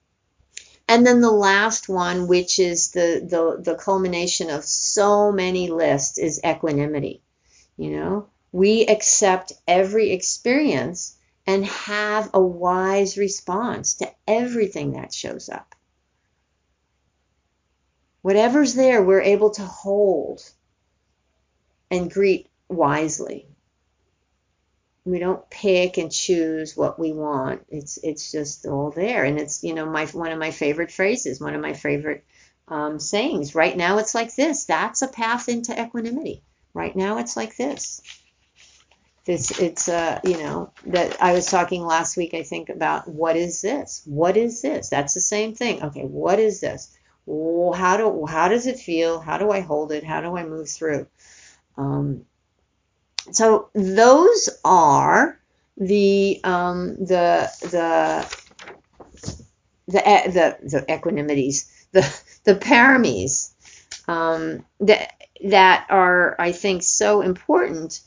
And 0.90 1.08
then 1.08 1.22
the 1.22 1.32
last 1.32 1.88
one, 1.88 2.28
which 2.28 2.60
is 2.60 2.92
the, 2.92 3.26
the, 3.26 3.62
the 3.72 3.78
culmination 3.78 4.50
of 4.50 4.66
so 4.66 5.32
many 5.32 5.70
lists, 5.70 6.18
is 6.18 6.42
equanimity. 6.46 7.22
You 7.78 7.92
know, 7.92 8.30
we 8.52 8.86
accept 8.88 9.54
every 9.68 10.12
experience 10.12 11.18
and 11.46 11.66
have 11.66 12.30
a 12.34 12.42
wise 12.42 13.18
response 13.18 13.96
to 13.96 14.12
everything 14.28 14.94
that 14.94 15.14
shows 15.14 15.50
up. 15.50 15.76
Whatever's 18.22 18.76
there, 18.76 19.04
we're 19.04 19.22
able 19.22 19.50
to 19.52 19.64
hold 19.64 20.42
and 21.92 22.12
greet 22.12 22.50
wisely. 22.70 23.48
we 25.06 25.20
don't 25.20 25.50
pick 25.50 25.98
and 25.98 26.12
choose 26.12 26.76
what 26.76 27.00
we 27.00 27.14
want. 27.14 27.66
It's 27.70 27.98
it's 28.04 28.32
just 28.32 28.66
all 28.66 28.92
there, 28.92 29.24
and 29.24 29.40
it's 29.40 29.64
you 29.64 29.74
know 29.74 29.86
my 29.86 30.06
one 30.08 30.32
of 30.32 30.40
my 30.40 30.52
favorite 30.52 30.92
phrases, 30.92 31.40
one 31.40 31.56
of 31.56 31.62
my 31.62 31.74
favorite 31.74 32.26
um, 32.68 33.00
sayings. 33.00 33.56
Right 33.56 33.76
now, 33.78 34.00
it's 34.00 34.14
like 34.16 34.36
this. 34.36 34.66
That's 34.66 35.02
a 35.02 35.08
path 35.08 35.48
into 35.50 35.80
equanimity. 35.82 36.44
Right 36.74 36.96
now, 36.96 37.20
it's 37.20 37.38
like 37.38 37.56
this. 37.56 38.02
This 39.28 39.60
it's 39.60 39.90
uh 39.90 40.22
you 40.24 40.38
know 40.38 40.72
that 40.86 41.22
I 41.22 41.34
was 41.34 41.52
talking 41.52 41.86
last 41.86 42.16
week. 42.16 42.34
I 42.34 42.44
think 42.44 42.70
about 42.70 43.10
what 43.10 43.36
is 43.36 43.62
this? 43.62 44.02
What 44.06 44.38
is 44.38 44.62
this? 44.62 44.88
That's 44.90 45.14
the 45.14 45.20
same 45.20 45.54
thing. 45.54 45.84
Okay, 45.84 46.04
what 46.04 46.40
is 46.40 46.62
this? 46.62 46.98
How 47.28 47.98
do 47.98 48.26
how 48.26 48.48
does 48.48 48.68
it 48.68 48.80
feel? 48.80 49.20
How 49.20 49.38
do 49.38 49.52
I 49.52 49.60
hold 49.60 49.92
it? 49.92 50.06
How 50.06 50.22
do 50.22 50.38
I 50.38 50.46
move 50.46 50.70
through? 50.70 51.08
Um, 51.76 52.26
so 53.32 53.70
those 53.74 54.48
are 54.64 55.38
the 55.76 56.40
um, 56.46 56.96
the 56.96 57.52
the 57.64 58.38
the 59.88 60.58
the 60.64 60.70
the 60.70 60.94
equanimities, 60.94 61.70
the 61.92 62.02
the 62.46 62.56
paramis 62.56 63.52
um, 64.08 64.66
that 64.80 65.12
that 65.44 65.88
are 65.90 66.36
I 66.40 66.54
think 66.54 66.84
so 66.84 67.20
important. 67.20 68.00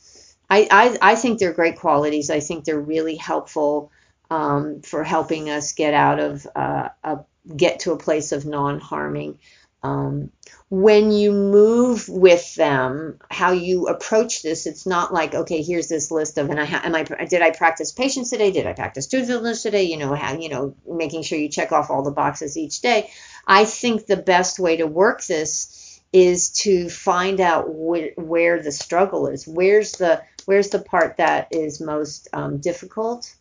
I, 0.50 0.68
I 0.70 0.98
I 1.12 1.14
think 1.14 1.38
they're 1.38 1.52
great 1.52 1.78
qualities. 1.78 2.28
I 2.28 2.40
think 2.40 2.64
they're 2.64 2.80
really 2.80 3.16
helpful 3.16 3.92
um, 4.30 4.82
for 4.82 5.04
helping 5.04 5.48
us 5.48 5.72
get 5.72 5.94
out 5.94 6.18
of 6.18 6.46
uh, 6.56 6.88
a 7.04 7.20
get 7.56 7.80
to 7.80 7.92
a 7.92 7.98
place 7.98 8.32
of 8.32 8.44
non-harming. 8.44 9.38
Um, 9.82 10.30
when 10.68 11.10
you 11.10 11.32
move 11.32 12.06
with 12.08 12.54
them, 12.54 13.18
how 13.30 13.52
you 13.52 13.86
approach 13.86 14.42
this, 14.42 14.66
it's 14.66 14.86
not 14.86 15.12
like, 15.12 15.34
okay, 15.34 15.62
here's 15.62 15.88
this 15.88 16.10
list 16.10 16.36
of, 16.36 16.50
and 16.50 16.60
I, 16.60 16.66
am 16.66 16.94
I, 16.94 17.04
did 17.04 17.40
I 17.40 17.50
practice 17.50 17.90
patience 17.90 18.28
today? 18.28 18.50
Did 18.50 18.66
I 18.66 18.74
practice 18.74 19.06
truthfulness 19.06 19.62
today? 19.62 19.84
You 19.84 19.96
know, 19.96 20.14
how, 20.14 20.38
you 20.38 20.50
know, 20.50 20.76
making 20.86 21.22
sure 21.22 21.38
you 21.38 21.48
check 21.48 21.72
off 21.72 21.90
all 21.90 22.02
the 22.02 22.10
boxes 22.10 22.58
each 22.58 22.82
day. 22.82 23.10
I 23.46 23.64
think 23.64 24.04
the 24.04 24.18
best 24.18 24.58
way 24.58 24.76
to 24.76 24.86
work 24.86 25.24
this 25.24 26.00
is 26.12 26.50
to 26.50 26.90
find 26.90 27.40
out 27.40 27.64
wh- 27.66 28.18
where 28.18 28.62
the 28.62 28.72
struggle 28.72 29.28
is. 29.28 29.48
Where's 29.48 29.92
the, 29.92 30.22
where's 30.50 30.70
the 30.70 30.80
part 30.80 31.18
that 31.18 31.46
is 31.52 31.80
most 31.80 32.26
um, 32.32 32.58
difficult? 32.58 33.32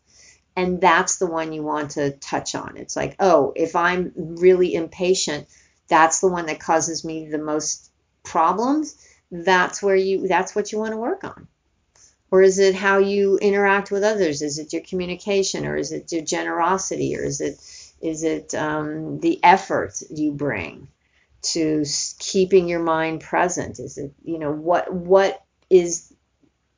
And 0.55 0.80
that's 0.80 1.18
the 1.18 1.26
one 1.26 1.53
you 1.53 1.64
want 1.64 1.91
to 1.91 2.12
touch 2.12 2.53
on. 2.53 2.78
It's 2.78 2.95
like, 2.95 3.16
oh, 3.20 3.51
if 3.55 3.76
I'm 3.76 4.12
really 4.16 4.76
impatient, 4.76 5.47
that's 5.88 6.20
the 6.20 6.28
one 6.28 6.45
that 6.45 6.60
causes 6.60 7.03
me 7.03 7.28
the 7.28 7.39
most 7.39 7.89
problems, 8.24 8.95
that's 9.32 9.82
where 9.82 9.95
you 9.95 10.28
that's 10.28 10.55
what 10.55 10.72
you 10.72 10.78
want 10.78 10.91
to 10.91 10.97
work 10.97 11.24
on. 11.24 11.47
Or 12.30 12.43
is 12.43 12.60
it 12.60 12.76
how 12.76 12.99
you 12.99 13.39
interact 13.39 13.89
with 13.89 14.03
others? 14.03 14.43
Is 14.43 14.60
it 14.60 14.72
your 14.72 14.84
communication, 14.84 15.66
or 15.66 15.78
is 15.78 15.91
it 15.91 16.12
your 16.12 16.22
generosity, 16.24 17.18
or 17.18 17.24
is 17.24 17.41
it 17.41 17.55
is 18.01 18.24
it 18.24 18.53
um, 18.53 19.20
the 19.20 19.43
effort 19.43 19.99
you 20.12 20.32
bring 20.32 20.89
to 21.53 21.84
keeping 22.20 22.68
your 22.68 22.84
mind 22.84 23.22
present? 23.22 23.80
Is 23.80 23.97
it 23.97 24.14
you 24.24 24.38
know 24.38 24.51
what 24.51 24.93
what 24.93 25.43
is 25.72 26.14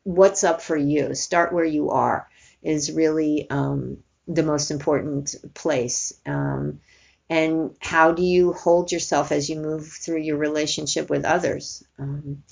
what's 0.04 0.43
up 0.43 0.62
for 0.62 0.78
you? 0.78 1.16
Start 1.16 1.54
where 1.54 1.66
you 1.66 1.91
are 1.91 2.28
is 2.62 2.91
really 2.91 3.49
um, 3.49 3.97
the 4.28 4.43
most 4.43 4.72
important 4.72 5.36
place. 5.54 6.14
Um, 6.26 6.80
and 7.30 7.76
how 7.80 8.12
do 8.12 8.24
you 8.24 8.54
hold 8.54 8.91
yourself 8.91 9.32
as 9.32 9.49
you 9.49 9.58
move 9.58 9.88
through 9.88 10.20
your 10.20 10.38
relationship 10.38 11.10
with 11.10 11.24
others? 11.24 11.84
Um, 11.97 12.43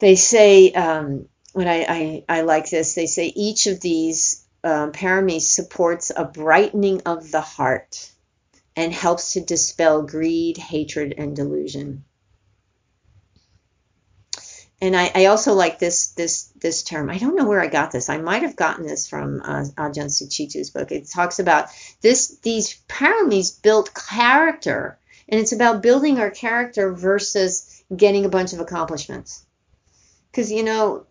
they 0.00 0.16
say, 0.16 0.72
um, 0.72 1.28
when 1.52 1.68
I, 1.68 1.86
I, 1.88 2.24
I, 2.28 2.40
like 2.42 2.68
this, 2.68 2.94
they 2.94 3.06
say 3.06 3.26
each 3.34 3.66
of 3.66 3.80
these 3.80 4.44
um, 4.62 4.92
paramis 4.92 5.42
supports 5.42 6.10
a 6.14 6.24
brightening 6.24 7.02
of 7.06 7.30
the 7.30 7.40
heart 7.40 8.10
and 8.76 8.92
helps 8.92 9.32
to 9.34 9.40
dispel 9.40 10.02
greed, 10.02 10.58
hatred, 10.58 11.14
and 11.16 11.34
delusion 11.36 12.04
and 14.84 14.94
I, 14.94 15.10
I, 15.14 15.24
also 15.26 15.54
like 15.54 15.78
this 15.78 16.08
this 16.08 16.52
this 16.60 16.82
term. 16.82 17.08
I 17.08 17.16
don't 17.16 17.36
know 17.36 17.46
where 17.46 17.62
I 17.62 17.68
got 17.68 17.90
this. 17.90 18.10
I 18.10 18.18
might 18.18 18.42
have 18.42 18.54
gotten 18.54 18.86
this 18.86 19.08
from 19.08 19.40
uh, 19.40 19.64
Ajahn 19.78 20.10
Sucitto's 20.10 20.68
book. 20.68 20.92
It 20.92 21.08
talks 21.08 21.38
about 21.38 21.68
this 22.02 22.36
these 22.40 22.78
paramis 22.86 23.62
built 23.62 23.94
character, 23.94 24.98
and 25.26 25.40
it's 25.40 25.52
about 25.52 25.82
building 25.82 26.18
our 26.18 26.28
character 26.28 26.92
versus 26.92 27.82
getting 27.96 28.26
a 28.26 28.28
bunch 28.28 28.52
of 28.52 28.60
accomplishments. 28.60 29.46
Because 30.30 30.52
you 30.52 30.62
know, 30.62 31.06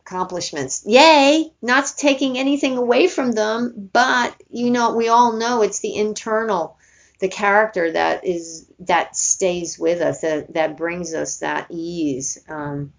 accomplishments, 0.00 0.82
yay! 0.84 1.54
Not 1.62 1.90
taking 1.96 2.36
anything 2.36 2.76
away 2.76 3.08
from 3.08 3.32
them, 3.32 3.88
but 3.94 4.34
you 4.50 4.70
know, 4.70 4.94
we 4.94 5.08
all 5.08 5.32
know 5.32 5.62
it's 5.62 5.80
the 5.80 5.96
internal 5.96 6.75
the 7.18 7.28
character 7.28 7.92
that 7.92 8.26
is 8.26 8.70
that 8.80 9.16
stays 9.16 9.78
with 9.78 10.00
us 10.00 10.20
that 10.20 10.52
that 10.54 10.76
brings 10.76 11.14
us 11.14 11.38
that 11.38 11.66
ease 11.70 12.38
um, 12.48 12.92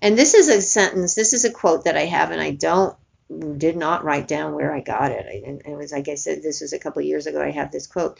and 0.00 0.18
this 0.18 0.34
is 0.34 0.48
a 0.48 0.60
sentence 0.60 1.14
this 1.14 1.32
is 1.32 1.44
a 1.44 1.52
quote 1.52 1.84
that 1.84 1.96
i 1.96 2.04
have 2.04 2.30
and 2.30 2.40
i 2.40 2.50
don't 2.50 2.96
did 3.58 3.76
not 3.76 4.04
write 4.04 4.28
down 4.28 4.54
where 4.54 4.74
i 4.74 4.80
got 4.80 5.10
it 5.10 5.26
I, 5.26 5.70
it 5.70 5.76
was 5.76 5.92
like 5.92 6.08
i 6.08 6.14
said 6.14 6.42
this 6.42 6.60
was 6.60 6.72
a 6.72 6.78
couple 6.78 7.02
years 7.02 7.26
ago 7.26 7.42
i 7.42 7.50
have 7.50 7.70
this 7.70 7.86
quote 7.86 8.18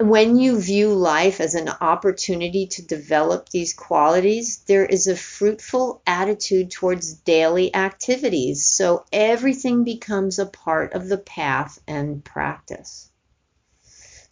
when 0.00 0.38
you 0.38 0.58
view 0.58 0.94
life 0.94 1.42
as 1.42 1.54
an 1.54 1.68
opportunity 1.68 2.66
to 2.68 2.86
develop 2.86 3.50
these 3.50 3.74
qualities, 3.74 4.64
there 4.66 4.86
is 4.86 5.06
a 5.06 5.14
fruitful 5.14 6.00
attitude 6.06 6.70
towards 6.70 7.12
daily 7.12 7.74
activities. 7.74 8.66
So 8.66 9.04
everything 9.12 9.84
becomes 9.84 10.38
a 10.38 10.46
part 10.46 10.94
of 10.94 11.08
the 11.08 11.18
path 11.18 11.78
and 11.86 12.24
practice. 12.24 13.09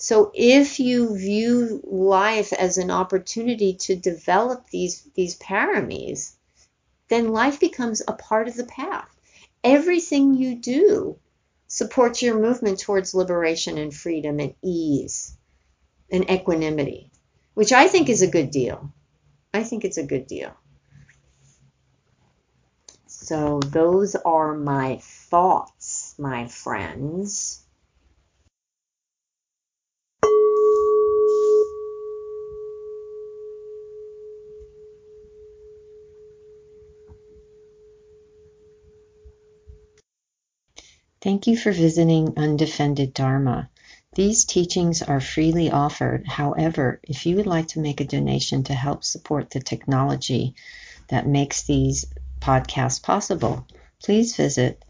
So 0.00 0.30
if 0.32 0.78
you 0.78 1.16
view 1.16 1.80
life 1.84 2.52
as 2.52 2.78
an 2.78 2.90
opportunity 2.90 3.74
to 3.74 3.96
develop 3.96 4.70
these 4.70 5.02
these 5.14 5.36
paramis, 5.36 6.34
then 7.08 7.32
life 7.32 7.58
becomes 7.58 8.00
a 8.06 8.12
part 8.12 8.46
of 8.46 8.54
the 8.54 8.64
path. 8.64 9.08
Everything 9.64 10.34
you 10.34 10.54
do 10.54 11.18
supports 11.66 12.22
your 12.22 12.38
movement 12.38 12.78
towards 12.78 13.12
liberation 13.12 13.76
and 13.76 13.92
freedom 13.92 14.38
and 14.38 14.54
ease 14.62 15.36
and 16.12 16.30
equanimity, 16.30 17.10
which 17.54 17.72
I 17.72 17.88
think 17.88 18.08
is 18.08 18.22
a 18.22 18.30
good 18.30 18.52
deal. 18.52 18.92
I 19.52 19.64
think 19.64 19.84
it's 19.84 19.98
a 19.98 20.06
good 20.06 20.28
deal. 20.28 20.52
So 23.06 23.58
those 23.66 24.14
are 24.14 24.54
my 24.54 24.98
thoughts, 25.02 26.14
my 26.18 26.46
friends. 26.46 27.64
Thank 41.28 41.46
you 41.46 41.58
for 41.58 41.72
visiting 41.72 42.32
Undefended 42.38 43.12
Dharma. 43.12 43.68
These 44.14 44.46
teachings 44.46 45.02
are 45.02 45.20
freely 45.20 45.70
offered. 45.70 46.26
However, 46.26 47.00
if 47.02 47.26
you 47.26 47.36
would 47.36 47.46
like 47.46 47.68
to 47.68 47.80
make 47.80 48.00
a 48.00 48.06
donation 48.06 48.64
to 48.64 48.72
help 48.72 49.04
support 49.04 49.50
the 49.50 49.60
technology 49.60 50.54
that 51.08 51.26
makes 51.26 51.64
these 51.64 52.06
podcasts 52.40 53.02
possible, 53.02 53.66
please 54.02 54.36
visit 54.36 54.82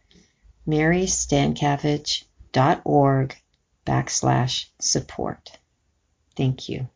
marystancavage.org 0.64 3.36
backslash 3.84 4.66
support. 4.78 5.50
Thank 6.36 6.68
you. 6.68 6.88